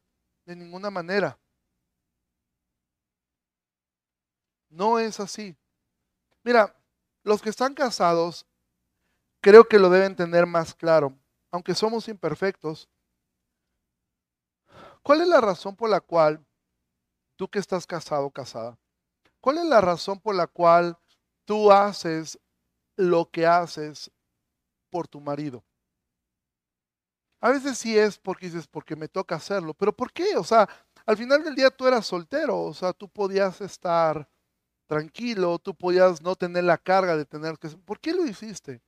[0.45, 1.37] De ninguna manera.
[4.69, 5.55] No es así.
[6.43, 6.75] Mira,
[7.23, 8.47] los que están casados
[9.41, 11.17] creo que lo deben tener más claro,
[11.51, 12.89] aunque somos imperfectos.
[15.09, 16.45] ¿Cuál es la razón por la cual
[17.35, 18.77] tú que estás casado casada,
[19.41, 20.99] cuál es la razón por la cual
[21.45, 22.39] tú haces
[22.95, 24.11] lo que haces
[24.91, 25.65] por tu marido?
[27.41, 30.37] A veces sí es porque dices, porque me toca hacerlo, pero ¿por qué?
[30.37, 30.69] O sea,
[31.07, 34.29] al final del día tú eras soltero, o sea, tú podías estar
[34.85, 37.69] tranquilo, tú podías no tener la carga de tener que...
[37.69, 38.79] ¿Por qué lo hiciste?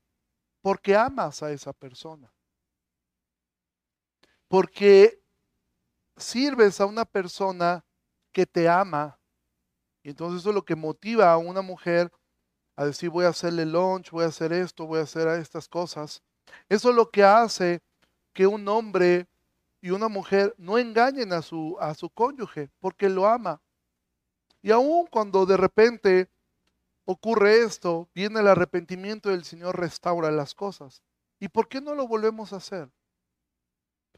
[0.62, 2.32] Porque amas a esa persona.
[4.48, 5.21] Porque
[6.18, 7.84] sirves a una persona
[8.32, 9.20] que te ama.
[10.04, 12.12] Y entonces eso es lo que motiva a una mujer
[12.76, 16.24] a decir voy a hacerle lunch, voy a hacer esto, voy a hacer estas cosas.
[16.70, 17.82] Eso es lo que hace
[18.34, 19.28] que un hombre
[19.82, 23.62] y una mujer no engañen a su, a su cónyuge porque lo ama.
[24.62, 26.30] Y aun cuando de repente
[27.06, 31.02] ocurre esto, viene el arrepentimiento del Señor restaura las cosas.
[31.40, 32.90] ¿Y por qué no lo volvemos a hacer?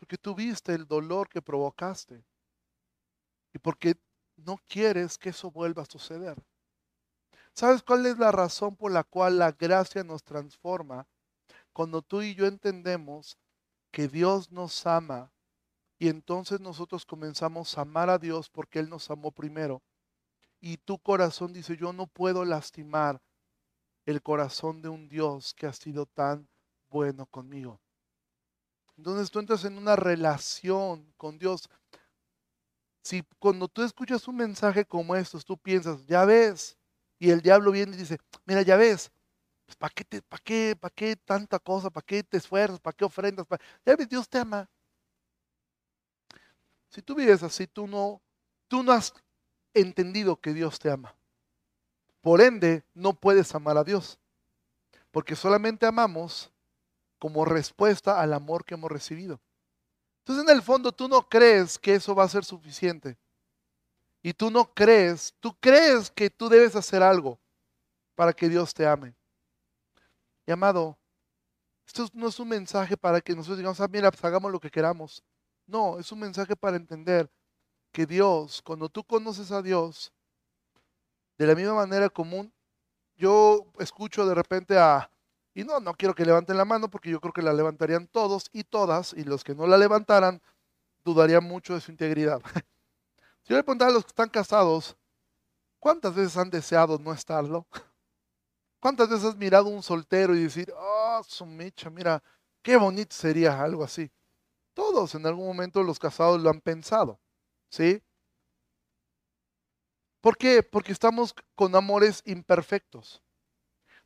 [0.03, 2.25] Porque tuviste el dolor que provocaste.
[3.53, 3.95] Y porque
[4.35, 6.43] no quieres que eso vuelva a suceder.
[7.53, 11.07] ¿Sabes cuál es la razón por la cual la gracia nos transforma?
[11.71, 13.37] Cuando tú y yo entendemos
[13.91, 15.31] que Dios nos ama
[15.97, 19.81] y entonces nosotros comenzamos a amar a Dios porque Él nos amó primero.
[20.59, 23.21] Y tu corazón dice, yo no puedo lastimar
[24.05, 26.49] el corazón de un Dios que ha sido tan
[26.89, 27.82] bueno conmigo.
[28.97, 31.69] Entonces tú entras en una relación con Dios.
[33.03, 36.77] Si cuando tú escuchas un mensaje como estos, tú piensas, ya ves,
[37.19, 39.11] y el diablo viene y dice, mira, ya ves,
[39.65, 41.89] pues, ¿para qué, para qué, para qué tanta cosa?
[41.89, 42.79] ¿Para qué te esfuerzas?
[42.79, 43.47] ¿Para qué ofrendas?
[43.85, 44.69] Ya ves, Dios te ama.
[46.89, 48.21] Si tú vives así, tú no,
[48.67, 49.13] tú no has
[49.73, 51.15] entendido que Dios te ama.
[52.21, 54.19] Por ende, no puedes amar a Dios.
[55.11, 56.52] Porque solamente amamos
[57.23, 59.39] como respuesta al amor que hemos recibido.
[60.19, 63.17] Entonces, en el fondo, tú no crees que eso va a ser suficiente.
[64.21, 67.39] Y tú no crees, tú crees que tú debes hacer algo
[68.13, 69.15] para que Dios te ame.
[70.45, 70.97] Y amado,
[71.87, 74.69] esto no es un mensaje para que nosotros digamos, ah, mira, pues hagamos lo que
[74.69, 75.23] queramos.
[75.65, 77.31] No, es un mensaje para entender
[77.93, 80.11] que Dios, cuando tú conoces a Dios,
[81.37, 82.51] de la misma manera común,
[83.15, 85.09] yo escucho de repente a,
[85.53, 88.49] y no, no quiero que levanten la mano porque yo creo que la levantarían todos
[88.51, 90.41] y todas, y los que no la levantaran
[91.03, 92.41] dudarían mucho de su integridad.
[93.43, 94.97] si yo le preguntara a los que están casados,
[95.79, 97.67] ¿cuántas veces han deseado no estarlo?
[98.79, 102.21] ¿Cuántas veces has mirado a un soltero y decir, oh, su mecha, mira,
[102.61, 104.11] qué bonito sería algo así?
[104.73, 107.19] Todos en algún momento los casados lo han pensado,
[107.69, 108.01] ¿sí?
[110.19, 110.63] ¿Por qué?
[110.63, 113.21] Porque estamos con amores imperfectos.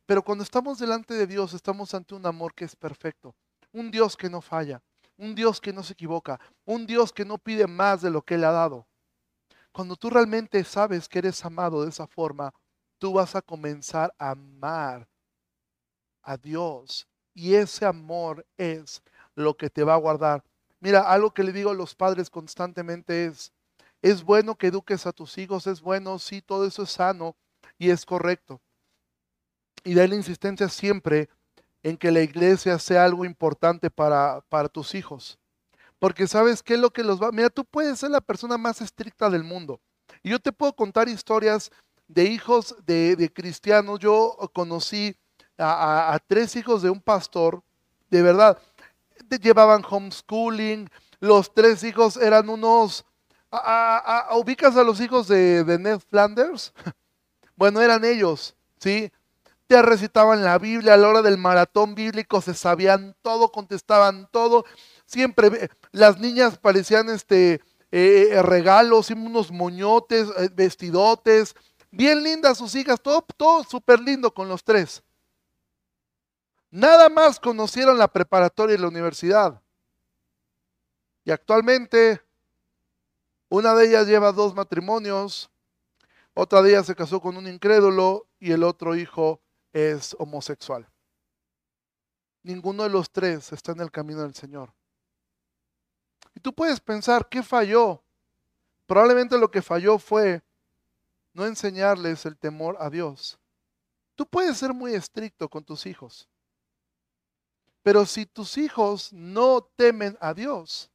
[0.08, 3.34] Pero cuando estamos delante de Dios, estamos ante un amor que es perfecto.
[3.72, 4.82] Un Dios que no falla,
[5.18, 8.36] un Dios que no se equivoca, un Dios que no pide más de lo que
[8.36, 8.86] Él ha dado.
[9.70, 12.54] Cuando tú realmente sabes que eres amado de esa forma,
[12.96, 15.06] tú vas a comenzar a amar
[16.22, 17.06] a Dios.
[17.34, 19.02] Y ese amor es
[19.34, 20.42] lo que te va a guardar.
[20.80, 23.52] Mira, algo que le digo a los padres constantemente es,
[24.00, 27.36] es bueno que eduques a tus hijos, es bueno, sí, todo eso es sano
[27.76, 28.62] y es correcto.
[29.84, 31.28] Y da la insistencia siempre
[31.82, 35.38] en que la iglesia sea algo importante para, para tus hijos.
[35.98, 37.32] Porque sabes qué es lo que los va...
[37.32, 39.80] Mira, tú puedes ser la persona más estricta del mundo.
[40.22, 41.70] Y yo te puedo contar historias
[42.06, 43.98] de hijos de, cristianos.
[43.98, 45.16] Yo conocí
[45.58, 47.62] a, tres hijos de un pastor,
[48.10, 48.58] de verdad,
[49.40, 50.88] llevaban homeschooling,
[51.20, 53.04] los tres hijos eran unos...
[54.36, 56.72] ¿Ubicas a los hijos de, de Ned Flanders?
[57.56, 59.10] Bueno, eran ellos, ¿sí?
[59.68, 64.64] Recitaban la Biblia a la hora del maratón bíblico, se sabían todo, contestaban todo.
[65.04, 67.54] Siempre las niñas parecían este,
[67.90, 71.54] eh, eh, regalos, unos moñotes, eh, vestidotes,
[71.90, 75.02] Bien lindas sus hijas, todo, todo súper lindo con los tres.
[76.70, 79.62] Nada más conocieron la preparatoria y la universidad.
[81.24, 82.20] Y actualmente
[83.48, 85.50] una de ellas lleva dos matrimonios,
[86.34, 89.40] otra de ellas se casó con un incrédulo y el otro hijo
[89.78, 90.88] es homosexual.
[92.42, 94.72] Ninguno de los tres está en el camino del Señor.
[96.34, 98.02] Y tú puedes pensar, ¿qué falló?
[98.86, 100.42] Probablemente lo que falló fue
[101.32, 103.38] no enseñarles el temor a Dios.
[104.16, 106.28] Tú puedes ser muy estricto con tus hijos,
[107.82, 110.90] pero si tus hijos no temen a Dios,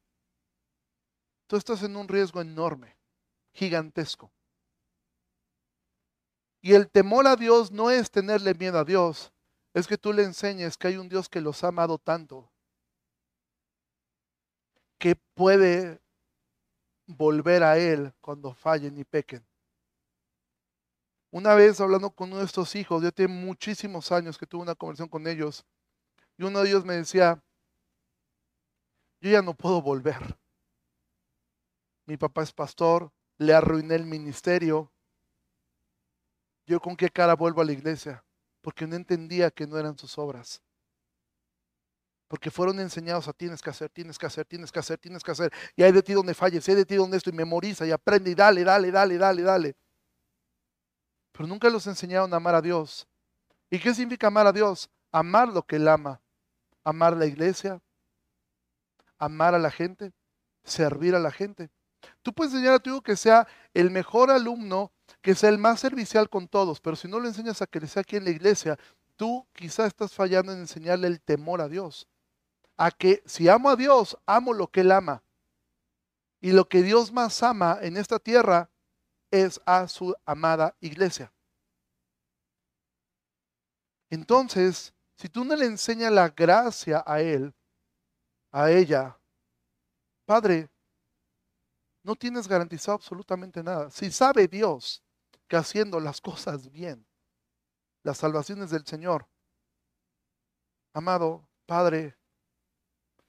[1.47, 2.97] tú estás en un riesgo enorme,
[3.53, 4.32] gigantesco.
[6.65, 9.33] Y el temor a Dios no es tenerle miedo a Dios,
[9.73, 12.49] es que tú le enseñes que hay un Dios que los ha amado tanto,
[14.97, 16.01] que puede
[17.05, 19.45] volver a Él cuando fallen y pequen.
[21.31, 24.75] Una vez hablando con uno de estos hijos, ya tiene muchísimos años que tuve una
[24.75, 25.65] conversación con ellos,
[26.37, 27.43] y uno de ellos me decía,
[29.19, 30.37] yo ya no puedo volver.
[32.05, 34.92] Mi papá es pastor, le arruiné el ministerio.
[36.65, 38.23] Yo con qué cara vuelvo a la iglesia,
[38.61, 40.61] porque no entendía que no eran sus obras.
[42.27, 45.31] Porque fueron enseñados a tienes que hacer, tienes que hacer, tienes que hacer, tienes que
[45.31, 45.53] hacer.
[45.75, 48.31] Y hay de ti donde falles, hay de ti donde esto, y memoriza y aprende
[48.31, 49.75] y dale, dale, dale, dale, dale
[51.33, 53.07] pero nunca los enseñaron a amar a Dios.
[53.69, 54.89] ¿Y qué significa amar a Dios?
[55.11, 56.21] Amar lo que Él ama.
[56.83, 57.81] Amar la iglesia,
[59.17, 60.11] amar a la gente,
[60.63, 61.69] servir a la gente.
[62.21, 64.91] Tú puedes enseñar a tu hijo que sea el mejor alumno,
[65.21, 67.87] que sea el más servicial con todos, pero si no le enseñas a que le
[67.87, 68.77] sea aquí en la iglesia,
[69.15, 72.07] tú quizás estás fallando en enseñarle el temor a Dios.
[72.77, 75.23] A que si amo a Dios, amo lo que Él ama.
[76.41, 78.69] Y lo que Dios más ama en esta tierra
[79.31, 81.31] es a su amada iglesia.
[84.09, 87.53] Entonces, si tú no le enseñas la gracia a él,
[88.51, 89.17] a ella,
[90.25, 90.69] Padre,
[92.03, 93.89] no tienes garantizado absolutamente nada.
[93.89, 95.01] Si sabe Dios
[95.47, 97.05] que haciendo las cosas bien,
[98.03, 99.27] las salvaciones del Señor,
[100.93, 102.17] amado Padre,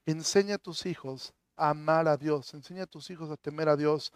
[0.05, 3.77] enseña a tus hijos a amar a Dios, enseña a tus hijos a temer a
[3.77, 4.11] Dios,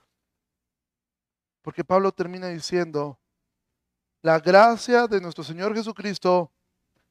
[1.61, 3.19] porque Pablo termina diciendo,
[4.21, 6.51] la gracia de nuestro Señor Jesucristo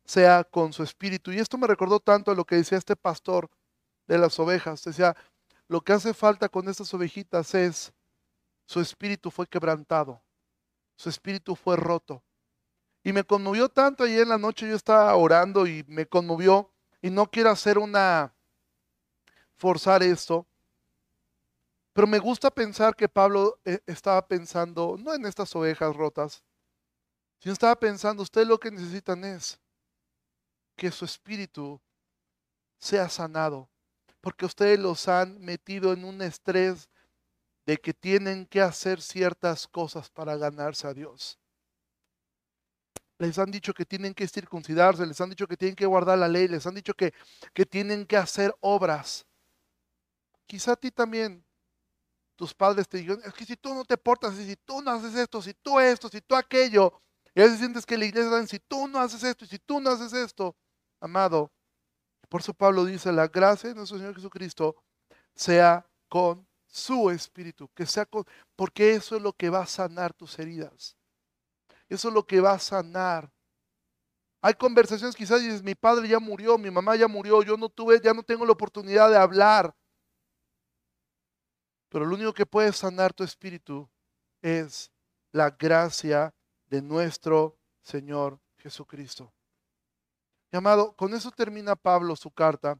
[0.04, 1.32] sea con su espíritu.
[1.32, 3.50] Y esto me recordó tanto a lo que decía este pastor
[4.06, 4.82] de las ovejas.
[4.84, 5.16] Decía,
[5.68, 7.92] lo que hace falta con estas ovejitas es,
[8.64, 10.20] su espíritu fue quebrantado,
[10.96, 12.22] su espíritu fue roto.
[13.04, 17.10] Y me conmovió tanto ayer en la noche, yo estaba orando y me conmovió, y
[17.10, 18.34] no quiero hacer una,
[19.56, 20.46] forzar esto,
[21.92, 26.42] pero me gusta pensar que Pablo eh, estaba pensando, no en estas ovejas rotas,
[27.40, 29.58] sino estaba pensando, ustedes lo que necesitan es
[30.76, 31.80] que su espíritu
[32.78, 33.68] sea sanado,
[34.20, 36.88] porque ustedes los han metido en un estrés
[37.66, 41.38] de que tienen que hacer ciertas cosas para ganarse a Dios.
[43.18, 46.28] Les han dicho que tienen que circuncidarse, les han dicho que tienen que guardar la
[46.28, 47.12] ley, les han dicho que,
[47.52, 49.26] que tienen que hacer obras.
[50.46, 51.44] Quizá a ti también
[52.36, 55.14] tus padres te digan, es que si tú no te portas, si tú no haces
[55.16, 57.02] esto, si tú esto, si tú aquello,
[57.34, 59.80] y a veces sientes que la iglesia dan, si tú no haces esto, si tú
[59.80, 60.56] no haces esto,
[61.00, 61.50] amado,
[62.28, 64.76] por eso Pablo dice, la gracia de nuestro Señor Jesucristo
[65.34, 68.24] sea con su espíritu, que sea con,
[68.54, 70.96] porque eso es lo que va a sanar tus heridas.
[71.88, 73.32] Eso es lo que va a sanar.
[74.42, 78.00] Hay conversaciones quizás dices, mi padre ya murió, mi mamá ya murió, yo no tuve,
[78.00, 79.74] ya no tengo la oportunidad de hablar.
[81.88, 83.88] Pero lo único que puede sanar tu espíritu
[84.42, 84.92] es
[85.32, 86.34] la gracia
[86.66, 89.32] de nuestro Señor Jesucristo.
[90.52, 92.78] Amado, con eso termina Pablo su carta.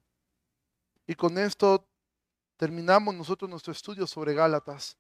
[1.06, 1.86] Y con esto
[2.56, 4.96] terminamos nosotros nuestro estudio sobre Gálatas.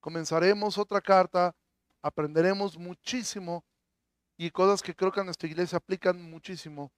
[0.00, 1.54] Comenzaremos otra carta,
[2.02, 3.64] aprenderemos muchísimo
[4.36, 6.92] y cosas que creo que a nuestra iglesia aplican muchísimo.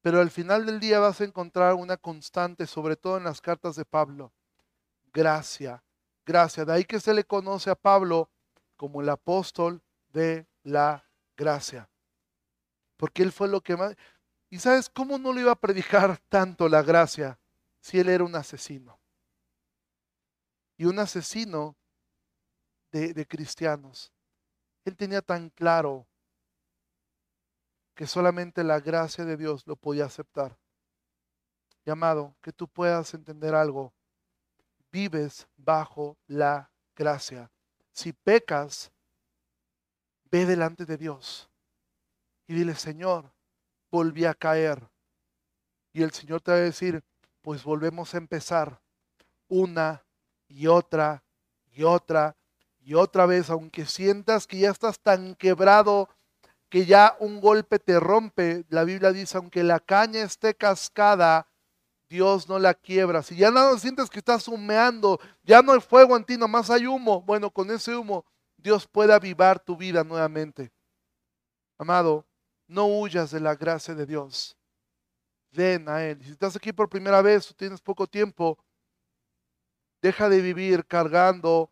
[0.00, 3.76] Pero al final del día vas a encontrar una constante, sobre todo en las cartas
[3.76, 4.32] de Pablo
[5.12, 5.82] gracia,
[6.24, 6.64] gracia.
[6.64, 8.30] De ahí que se le conoce a Pablo
[8.76, 11.04] como el apóstol de la
[11.36, 11.88] gracia.
[12.96, 13.94] Porque él fue lo que más...
[14.52, 17.40] ¿Y sabes cómo no le iba a predicar tanto la gracia
[17.80, 19.00] si él era un asesino?
[20.76, 21.74] Y un asesino
[22.90, 24.12] de, de cristianos.
[24.84, 26.06] Él tenía tan claro
[27.94, 30.58] que solamente la gracia de Dios lo podía aceptar.
[31.86, 33.94] Llamado, que tú puedas entender algo
[34.90, 37.50] vives bajo la gracia.
[37.90, 38.92] Si pecas,
[40.30, 41.48] ve delante de Dios
[42.46, 43.32] y dile, Señor,
[43.92, 44.82] volví a caer.
[45.92, 47.04] Y el Señor te va a decir,
[47.42, 48.80] pues volvemos a empezar
[49.48, 50.02] una
[50.48, 51.22] y otra
[51.70, 52.34] y otra
[52.80, 56.08] y otra vez, aunque sientas que ya estás tan quebrado
[56.68, 58.64] que ya un golpe te rompe.
[58.70, 61.46] La Biblia dice, aunque la caña esté cascada,
[62.08, 63.22] Dios no la quiebra.
[63.22, 66.86] Si ya nada sientes que estás humeando, ya no hay fuego en ti, nomás hay
[66.86, 67.20] humo.
[67.22, 68.24] Bueno, con ese humo
[68.56, 70.72] Dios puede avivar tu vida nuevamente.
[71.78, 72.24] Amado,
[72.72, 74.56] no huyas de la gracia de Dios.
[75.52, 76.22] Ven a Él.
[76.24, 78.58] Si estás aquí por primera vez o tienes poco tiempo,
[80.00, 81.70] deja de vivir cargando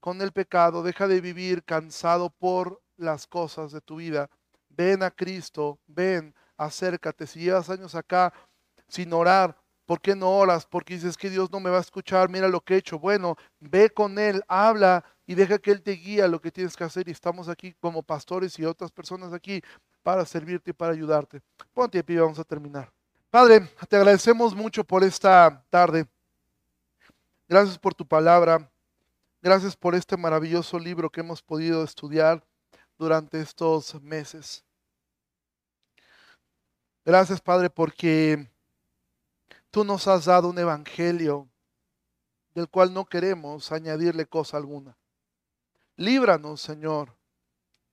[0.00, 4.28] con el pecado, deja de vivir cansado por las cosas de tu vida.
[4.68, 7.26] Ven a Cristo, ven, acércate.
[7.26, 8.32] Si llevas años acá
[8.88, 9.56] sin orar,
[9.86, 10.66] ¿por qué no oras?
[10.66, 12.98] Porque dices que Dios no me va a escuchar, mira lo que he hecho.
[12.98, 16.76] Bueno, ve con Él, habla y deja que Él te guíe a lo que tienes
[16.76, 17.08] que hacer.
[17.08, 19.62] Y estamos aquí como pastores y otras personas aquí
[20.08, 21.42] para servirte y para ayudarte.
[21.74, 22.90] Ponte y vamos a terminar.
[23.28, 26.06] Padre, te agradecemos mucho por esta tarde.
[27.46, 28.72] Gracias por tu palabra.
[29.42, 32.42] Gracias por este maravilloso libro que hemos podido estudiar
[32.96, 34.64] durante estos meses.
[37.04, 38.50] Gracias, Padre, porque
[39.70, 41.46] tú nos has dado un evangelio
[42.54, 44.96] del cual no queremos añadirle cosa alguna.
[45.96, 47.17] Líbranos, Señor,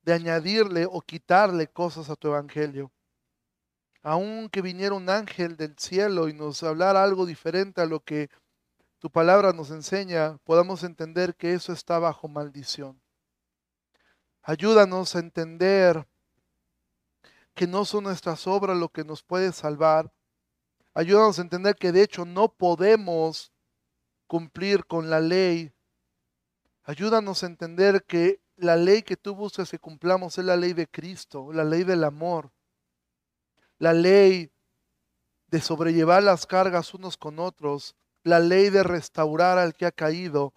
[0.06, 2.92] de añadirle o quitarle cosas a tu evangelio.
[4.04, 8.30] Aunque viniera un ángel del cielo y nos hablara algo diferente a lo que
[9.00, 13.02] tu palabra nos enseña, podamos entender que eso está bajo maldición.
[14.44, 16.08] Ayúdanos a entender
[17.56, 20.14] que no son nuestras obras lo que nos puede salvar.
[20.94, 23.52] Ayúdanos a entender que de hecho no podemos
[24.28, 25.74] cumplir con la ley.
[26.84, 30.88] Ayúdanos a entender que la ley que tú buscas que cumplamos es la ley de
[30.88, 32.52] Cristo, la ley del amor,
[33.78, 34.52] la ley
[35.48, 40.54] de sobrellevar las cargas unos con otros, la ley de restaurar al que ha caído,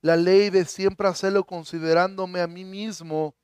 [0.00, 3.34] la ley de siempre hacerlo considerándome a mí mismo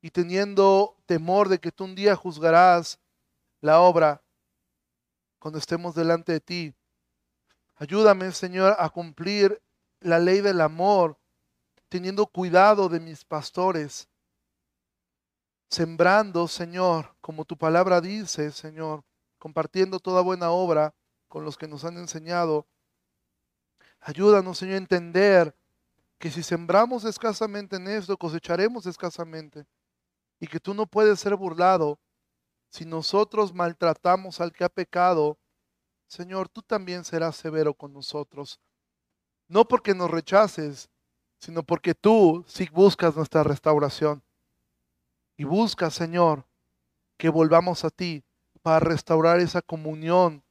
[0.00, 3.00] y teniendo temor de que tú un día juzgarás
[3.60, 4.22] la obra
[5.38, 6.74] cuando estemos delante de ti.
[7.76, 9.60] Ayúdame, Señor, a cumplir
[10.00, 11.18] la ley del amor,
[11.88, 14.08] teniendo cuidado de mis pastores,
[15.70, 19.04] sembrando, Señor, como tu palabra dice, Señor,
[19.38, 20.94] compartiendo toda buena obra
[21.28, 22.66] con los que nos han enseñado.
[24.00, 25.56] Ayúdanos, Señor, a entender
[26.18, 29.66] que si sembramos escasamente en esto, cosecharemos escasamente.
[30.40, 31.98] Y que tú no puedes ser burlado.
[32.70, 35.38] Si nosotros maltratamos al que ha pecado,
[36.06, 38.60] Señor, tú también serás severo con nosotros.
[39.48, 40.90] No porque nos rechaces,
[41.38, 44.22] sino porque tú sí buscas nuestra restauración.
[45.36, 46.44] Y buscas, Señor,
[47.16, 48.24] que volvamos a ti
[48.62, 50.42] para restaurar esa comunión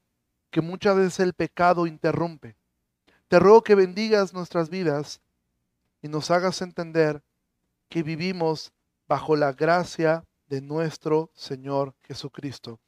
[0.49, 2.55] que muchas veces el pecado interrumpe.
[3.27, 5.21] Te ruego que bendigas nuestras vidas
[6.01, 7.21] y nos hagas entender
[7.89, 8.71] que vivimos
[9.07, 12.79] bajo la gracia de nuestro Señor Jesucristo.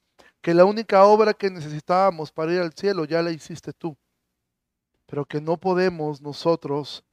[0.41, 3.97] Que la única obra que necesitábamos para ir al cielo ya la hiciste tú,
[5.05, 7.03] pero que no podemos nosotros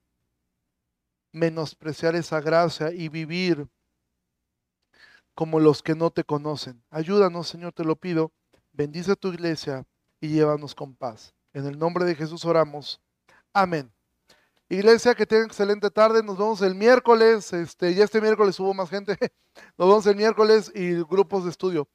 [1.37, 3.69] menospreciar esa gracia y vivir
[5.35, 6.83] como los que no te conocen.
[6.89, 8.33] Ayúdanos, Señor, te lo pido.
[8.73, 9.85] Bendice tu iglesia
[10.19, 11.35] y llévanos con paz.
[11.53, 13.03] En el nombre de Jesús oramos.
[13.53, 13.93] Amén.
[14.71, 16.23] Iglesia, que tengan excelente tarde.
[16.23, 17.53] Nos vemos el miércoles.
[17.53, 19.17] Este, ya este miércoles hubo más gente.
[19.77, 21.87] Nos vemos el miércoles y grupos de estudio.